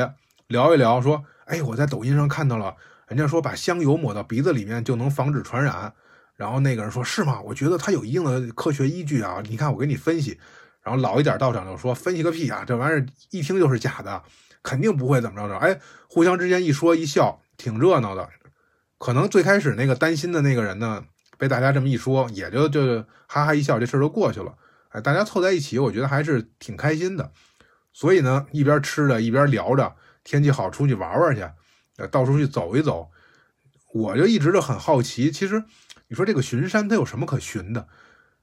[0.48, 2.76] 聊一聊，说：“哎，我在抖音上看到了，
[3.08, 5.94] 人家说把香油抹到鼻子里面就能防止传染。”
[6.36, 7.40] 然后那个人说：“是吗？
[7.42, 10.40] 我觉得它有一定的科学依据啊，你看我给你分析。”
[10.82, 14.24] 然后老一点道长就说：“分析个屁啊，这玩意儿一听就是假的，
[14.64, 18.28] 肯定不会怎么着着。”哎，互相之间一说一笑，挺热闹的。
[18.98, 21.06] 可能最开始那个担心的那个人呢？
[21.38, 24.56] 被大家这么一说，也就就哈哈一笑，这事儿就过去了。
[24.90, 27.32] 哎，大家凑在一起，我觉得还是挺开心的。
[27.94, 31.42] 所以呢，一边吃着，一边聊着，天气好，出去玩玩去，
[31.98, 33.10] 呃，到处去走一走。
[33.94, 35.64] 我就一直都很好奇，其实
[36.08, 37.88] 你说这个巡山它有什么可巡的？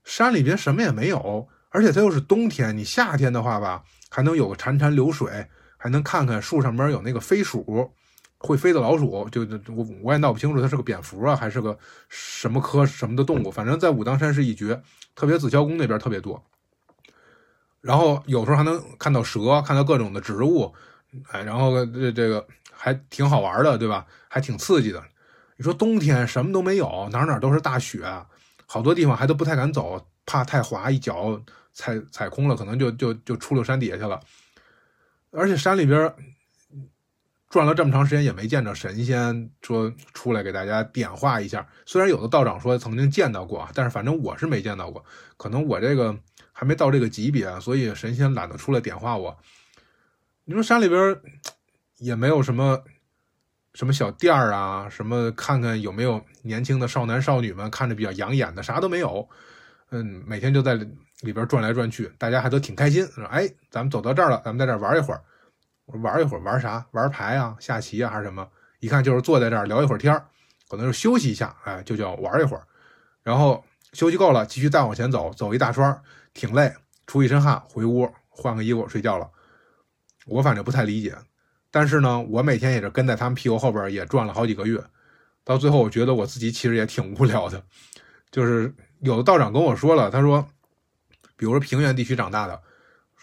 [0.02, 2.76] 山里边什么也没有，而且它又是冬天。
[2.76, 7.94] 你夏天的话吧，还能有个潺潺流水，还能看看树上边有那个飞鼠。
[8.44, 9.40] 会飞的老鼠，就
[9.74, 11.78] 我我也闹不清楚，它是个蝙蝠啊，还是个
[12.10, 13.50] 什么科什么的动物。
[13.50, 14.82] 反正，在武当山是一绝，
[15.14, 16.44] 特别紫霄宫那边特别多。
[17.80, 20.74] 然后有时候还能看到蛇，看到各种的植物，
[21.30, 24.04] 哎，然后这这个还挺好玩的，对吧？
[24.28, 25.02] 还挺刺激的。
[25.56, 28.04] 你说冬天什么都没有，哪哪都是大雪，
[28.66, 31.40] 好多地方还都不太敢走，怕太滑，一脚
[31.72, 34.20] 踩踩空了，可能就就就出了山底下去了。
[35.30, 36.14] 而且山里边。
[37.54, 41.64] 转了这么长时间也没见着神仙说出来给大家点化一下。
[41.86, 45.04] 虽然有的道长说曾经见到过，但是反正我是没见到过。
[45.36, 46.18] 可能我这个
[46.50, 49.38] 还没到这个级别，所以神仙懒得出来点化我。
[50.46, 51.16] 你说山里边
[51.98, 52.82] 也没有什么
[53.74, 59.28] 什么小店儿啊，什么看看有没有年轻的少男少女们看着比较养眼的，啥都没有。
[59.92, 60.74] 嗯，每天就在
[61.20, 63.06] 里边转来转去，大家还都挺开心。
[63.12, 65.22] 说哎，咱们走到这儿了，咱们在这儿玩一会儿。
[65.86, 66.84] 我玩一会儿，玩啥？
[66.92, 68.48] 玩牌啊，下棋啊，还是什么？
[68.80, 70.26] 一看就是坐在这儿聊一会儿天儿，
[70.68, 72.66] 可能是休息一下，哎，就叫玩一会儿。
[73.22, 75.96] 然后休息够了，继续再往前走，走一大圈，
[76.32, 76.74] 挺累，
[77.06, 79.30] 出一身汗，回屋换个衣服睡觉了。
[80.26, 81.14] 我反正不太理解，
[81.70, 84.82] 但是呢，我每天也是跟在他们屁股后边也转了好几个月，
[85.44, 87.62] 到最后我觉得我自己其实也挺无聊的。
[88.30, 90.46] 就是有的道长跟我说了，他说，
[91.36, 92.60] 比如说平原地区长大的，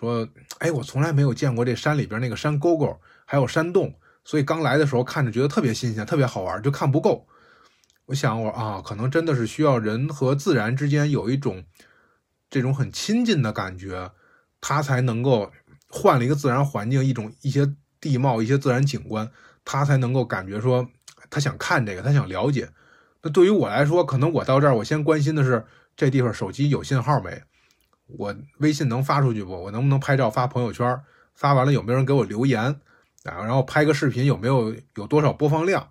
[0.02, 0.28] 说，
[0.58, 3.94] 哎，我从来没有见过这山里边那个山沟沟还有山洞，
[4.26, 7.28] 所以刚来的时候看着觉得特别新鲜，特别好玩，就看不够。
[8.08, 11.64] 我想，我啊，可能真的是需要人和自然之间有一种
[12.50, 14.12] 这种很亲近的感觉，
[14.60, 15.52] 他才能够
[15.88, 17.72] 换了一个自然环境，一种一些
[18.02, 19.30] 地貌、一些自然景观，
[19.64, 20.90] 他才能够感觉说
[21.30, 22.70] 他想看这个，他想了解。
[23.22, 25.64] 那对于我来说，可能我到这儿，我先关心的是
[25.96, 27.44] 这地方手机有信号没，
[28.18, 29.52] 我微信能发出去不？
[29.52, 31.00] 我能不能拍照发朋友圈？
[31.34, 32.62] 发完了有没有人给我留言
[33.24, 33.44] 啊？
[33.44, 35.88] 然后拍个视频有没有有多少播放量？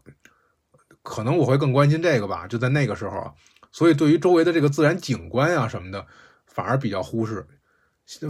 [1.02, 3.32] 可能我会更关心这个吧，就在那个时候，
[3.72, 6.06] 所以对于周围的这个自然景观呀什么的，
[6.46, 7.46] 反而比较忽视。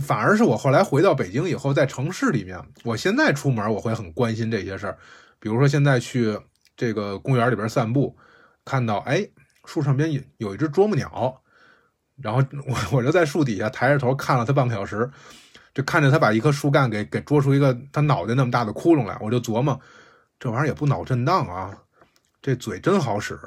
[0.01, 4.99] 反而是我后来回到北京以后，在城市里面，我现在出门我会很关心这些事儿。
[5.38, 6.38] 比如说现在去
[6.76, 8.16] 这个公园里边散步，
[8.64, 9.26] 看到哎
[9.64, 11.39] 树上边有一只啄木鸟，
[12.23, 15.11] 然后我我就在树底下抬着头看了它半个小时，
[15.73, 19.81] 就看着它把一棵树干给给啄出一个它脑袋那么大的窟窿来，我就琢磨
[20.39, 21.77] 这玩意儿也不脑震荡啊。
[22.43, 23.39] 这嘴真好使，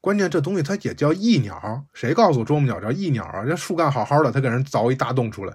[0.00, 3.44] 关键这东西它也叫翼鸟，谁告诉啄木鸟叫翼鸟啊？
[3.44, 5.54] 这树干好好的，它给人凿一大洞出来。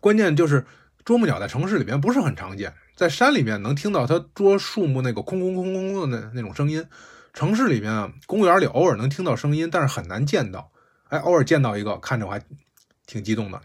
[0.00, 0.64] 关键就是
[1.04, 6.84] 啄木鸟在城市里面不是很常见，在山里面能听到它啄树木那个空空空空的那那种声音。
[7.32, 10.70] 城市里面公园里偶尔能听到声音，但是很难见到。
[11.08, 12.40] 哎，偶尔见到一个，看着我还
[13.06, 13.60] 挺激动的。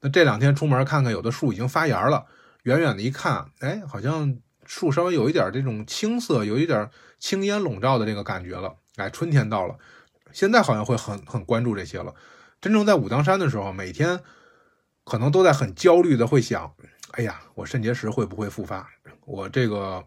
[0.00, 2.26] 那这两天出门看看，有的树已经发芽了，
[2.62, 4.36] 远远的一看，哎，好像。
[4.66, 6.88] 树稍微有一点这种青色，有一点
[7.18, 8.74] 青烟笼罩的这个感觉了。
[8.96, 9.76] 哎，春天到了，
[10.32, 12.14] 现在好像会很很关注这些了。
[12.62, 14.18] 真正在武当山的时候，每天
[15.04, 16.74] 可能都在很焦虑的会想：
[17.10, 18.88] 哎呀，我肾结石会不会复发？
[19.26, 20.02] 我这个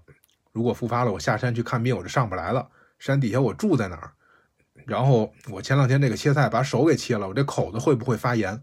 [0.52, 2.68] 如果复发了，我下山去看病我就上不来了。
[2.98, 4.12] 山底下我住在哪儿？
[4.88, 8.60] 然后我前两天这个切菜把手给切了，我这口子会不会发炎？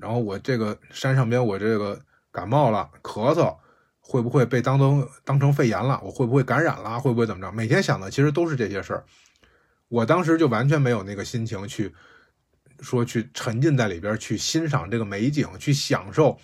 [0.00, 2.00] 然后我这个山上边我这个
[2.32, 3.56] 感冒了，咳嗽。
[4.08, 6.00] 会不会被当成当成肺炎了？
[6.00, 7.00] 我会不会感染了？
[7.00, 7.50] 会不会怎么着？
[7.50, 9.04] 每天想的其实都是这些事儿。
[9.88, 11.92] 我当时就完全没有那个心情去
[12.78, 16.38] 说去沉浸在里边去欣赏这个美景，去享受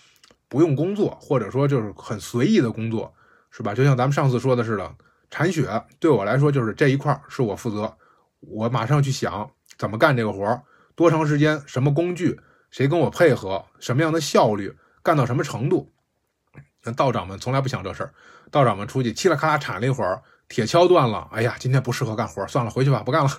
[0.48, 3.14] 不用工作，或者说就是很随意的工作，
[3.52, 3.72] 是吧？
[3.72, 4.96] 就像咱们上次说的似的，
[5.30, 7.96] 铲雪对我来说就是这一块是我负责，
[8.42, 10.62] 我马上去想怎么干这个活儿
[10.94, 12.38] 多长时间，什么工具，
[12.70, 15.92] 谁跟我配合，什么样的效率，干到什么程度。
[16.84, 18.12] 那道长们从来不想这事儿，
[18.50, 23.30] 道长们出去嘁啦咔啦铲了一会儿，铁锹断了，哎呀，今天不适合干活，算了，回去吧，不干了，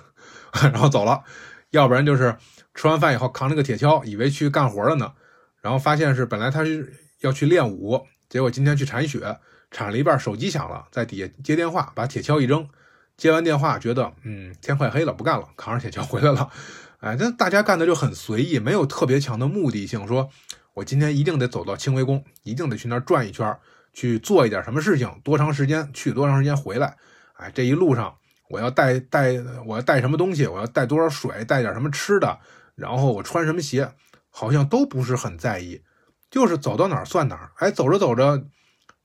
[0.72, 1.22] 然后走了。
[1.70, 2.36] 要不然就是
[2.74, 5.12] 吃完饭以后扛着个铁锹，以为去干活了呢，
[5.60, 9.38] 然后发现是本来他是要去练武，结果今天去铲雪，
[9.70, 12.68] 铲了一半，手机响了，在底下接电话，把铁锹一扔，
[13.16, 16.50] 接完电话觉得嗯天快黑了，不干了，扛着铁锹回来了。
[17.00, 20.30] 哎，这大家干的就很随意，没有特别强的目的性，说。
[20.74, 23.56] 我今天一定得走到清微宫，一定得去那儿转一圈，
[23.92, 26.96] 去做一点什么事情，多长时间去，多长时间回来。
[27.34, 28.12] 哎，这一路上
[28.48, 32.40] 我要带带，我要带什么东西，我要带多少水，带点什么吃的，
[32.74, 33.88] 然后我穿什么鞋，
[34.30, 35.80] 好像都不是很在意，
[36.28, 37.52] 就是走到哪儿算哪儿。
[37.58, 38.44] 哎，走着走着，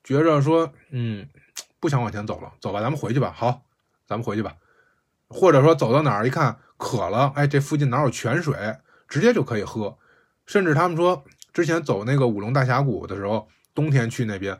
[0.03, 1.27] 觉着说，嗯，
[1.79, 3.31] 不想往前走了，走吧，咱们回去吧。
[3.37, 3.61] 好，
[4.09, 4.57] 咱们回去吧。
[5.29, 8.75] 或者说走到哪儿一看渴了，哎，这附近哪有泉水，
[9.07, 9.97] 直接就可以喝。
[10.45, 11.23] 甚至他们说。
[11.51, 14.57] 之前走那个五龙大峡谷的时候，冬天去那边，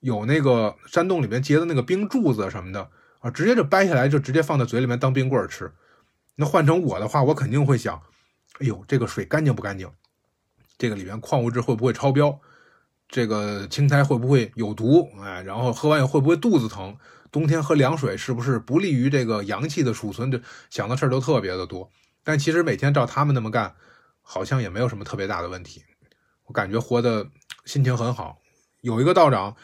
[0.00, 2.90] 有那个山洞里面结的那个冰柱子什么的
[3.20, 5.72] 啊，直接就掰下来就直接放在嘴里面当冰棍儿吃。
[6.34, 8.00] 那换成我的话，我肯定会想，
[8.60, 9.90] 哎呦，这个水干净不干净？
[10.76, 12.38] 这个里面矿物质会不会超标？
[13.08, 15.08] 这个青苔会不会有毒？
[15.22, 16.94] 哎，然后喝完以后会不会肚子疼？
[17.30, 20.30] 冬天喝凉水是不是不利于这个阳气的储存？
[20.30, 21.90] 这想的事儿都特别的多。
[22.24, 23.74] 但其实每天照他们那么干，
[24.22, 25.84] 好像也没有什么特别大的问题。
[26.44, 27.28] 我感觉活的
[27.64, 28.38] 心情很好。
[28.80, 29.56] 有一个道长，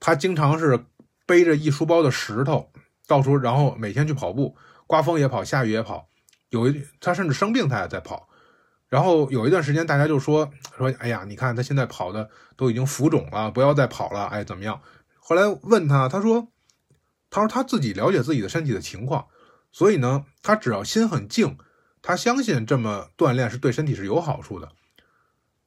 [0.00, 0.86] 他经常是
[1.26, 2.70] 背着一书包的石头
[3.06, 4.56] 到处，然后每天去跑步，
[4.86, 6.08] 刮风也跑，下雨也跑。
[6.50, 8.28] 有一他甚至生病他也在跑。
[8.88, 14.26] 然后有一段时间大家就说说，哎呀，你看他现在跑的都已经浮肿了，不要再跑了。
[14.26, 14.80] 哎，怎么样？
[15.18, 16.48] 后来问他，他说，
[17.30, 19.26] 他说他自己了解自己的身体的情况，
[19.72, 21.58] 所以呢，他只要心很静，
[22.02, 24.72] 他相信这么锻炼是对身体是有好处的。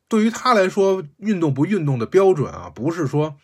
[0.07, 3.36] 对于他来说，运动不运动的标准啊，不是说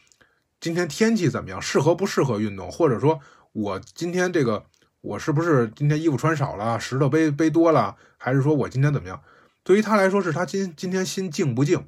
[0.60, 3.20] 今天天气怎么样，适合不适合运动，或者说
[3.52, 4.66] 我今天这个
[5.02, 9.22] 我是不是今天衣服穿少了，石头背背多了，还是说我今天怎么样？
[9.64, 11.86] 对于他来说，是他今今天心静不静。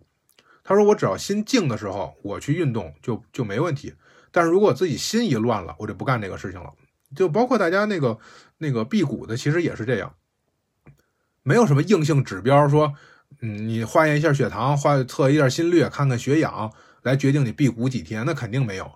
[0.63, 3.93] 他说：“我只要心静的时候，我去运动就就没问题。
[4.32, 6.71] 但是如果自己心一乱了，我就不干这个事情了。
[7.15, 8.17] 就包括大家那个
[8.57, 10.13] 那个辟谷的，其实也是这样，
[11.43, 12.93] 没有什么硬性指标说，
[13.41, 16.71] 嗯，你化验一下血糖，化测一下心率，看看血氧，
[17.03, 18.91] 来决定你辟谷几天，那肯定没有。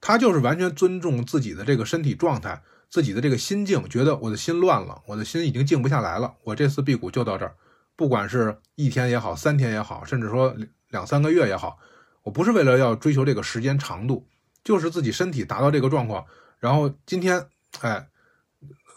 [0.00, 7.54] 他就是完全尊重自己的这个身体状态，自己的这个心境，觉得我的心乱了，我的心已经静不下来了，我这次辟谷就到这儿，
[7.96, 10.56] 不管是一天也好，三天也好，甚至说。”
[10.90, 11.78] 两三个月也好，
[12.22, 14.26] 我不是为了要追求这个时间长度，
[14.64, 16.24] 就是自己身体达到这个状况。
[16.58, 17.46] 然后今天，
[17.80, 18.08] 哎，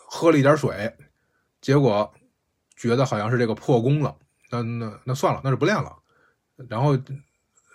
[0.10, 0.96] 喝了一点水，
[1.62, 2.12] 结果
[2.76, 4.16] 觉得好像是这个破功了，
[4.52, 5.96] 那那那算了，那就不练了。
[6.70, 6.98] 然后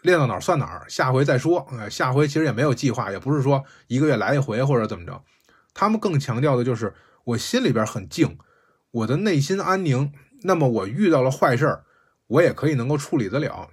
[0.02, 1.58] 练到哪儿算哪儿，下回再说。
[1.72, 5.22] 哎，下回其实也没有计划，也不是说一个月来一回或者怎么着。
[5.74, 8.38] 他们更强调的就是我心里边很静，
[8.90, 10.12] 我的内心安宁。
[10.42, 11.84] 那么我遇到了坏事儿，
[12.26, 13.70] 我也可以能够处理得了。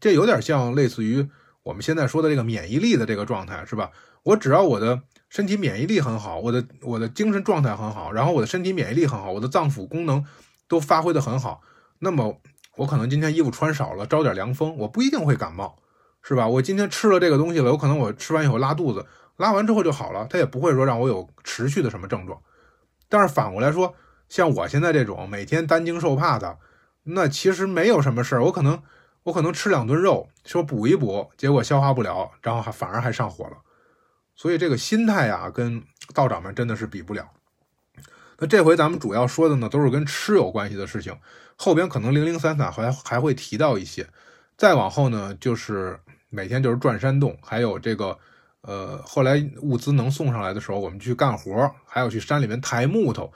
[0.00, 1.28] 这有点像类似于
[1.66, 3.90] 我们现在说的这个免疫力的这个状态，是吧？
[4.22, 10.24] 我只要我的身体免疫力很好，我的我的精神状态很好，然后我的身体免疫力很好，我的脏腑功能
[10.68, 11.60] 都发挥的很好，
[11.98, 12.40] 那么
[12.76, 15.76] 我可能今天衣服穿少了，招点凉风，我不一定会感冒，
[16.22, 16.46] 是吧？
[16.46, 19.04] 我今天吃了这个东西了，有可能我吃完以后拉肚子，
[19.36, 22.40] 拉完之后就好了，它也不会说让我有持续的什么症状。
[23.08, 23.92] 但是反过来说，
[24.28, 26.58] 像我现在这种每天担惊受怕的，
[27.02, 28.80] 那其实没有什么事儿，我可能。
[29.26, 33.56] 我可能吃两顿肉，说补一补，结果消化不了，然后还反而还上火了。
[34.36, 35.82] 所以这个心态呀，跟
[36.14, 37.28] 道长们真的是比不了。
[38.38, 41.18] 那这回咱们主要说的呢，都是跟吃有关系的事情，
[41.56, 44.06] 后边可能零零散散还还会提到一些。
[44.56, 45.98] 再往后呢，就是
[46.28, 48.16] 每天就是转山洞，还有这个
[48.60, 53.32] 呃，后来物资能送上来的时候，我们去干活，还有去山里面抬木头。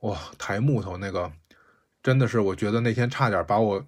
[0.00, 1.30] 哇，抬木头那个
[2.02, 3.84] 真的是，我觉得那天差点把我。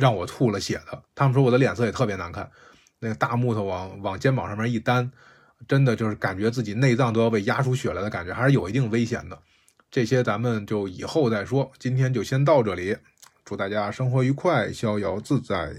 [0.00, 2.50] 让我吐了血的，他们说我的脸色也特别难看，
[2.98, 5.12] 那个大木头往往肩膀上面一担，
[5.68, 9.38] 真的就是感觉自己内脏都要被压出血来的感觉，还是有一定危险的。
[9.90, 12.96] 这些咱们就以后再说，今天就先到这里，
[13.44, 15.74] 祝大家生活愉快，逍遥自在。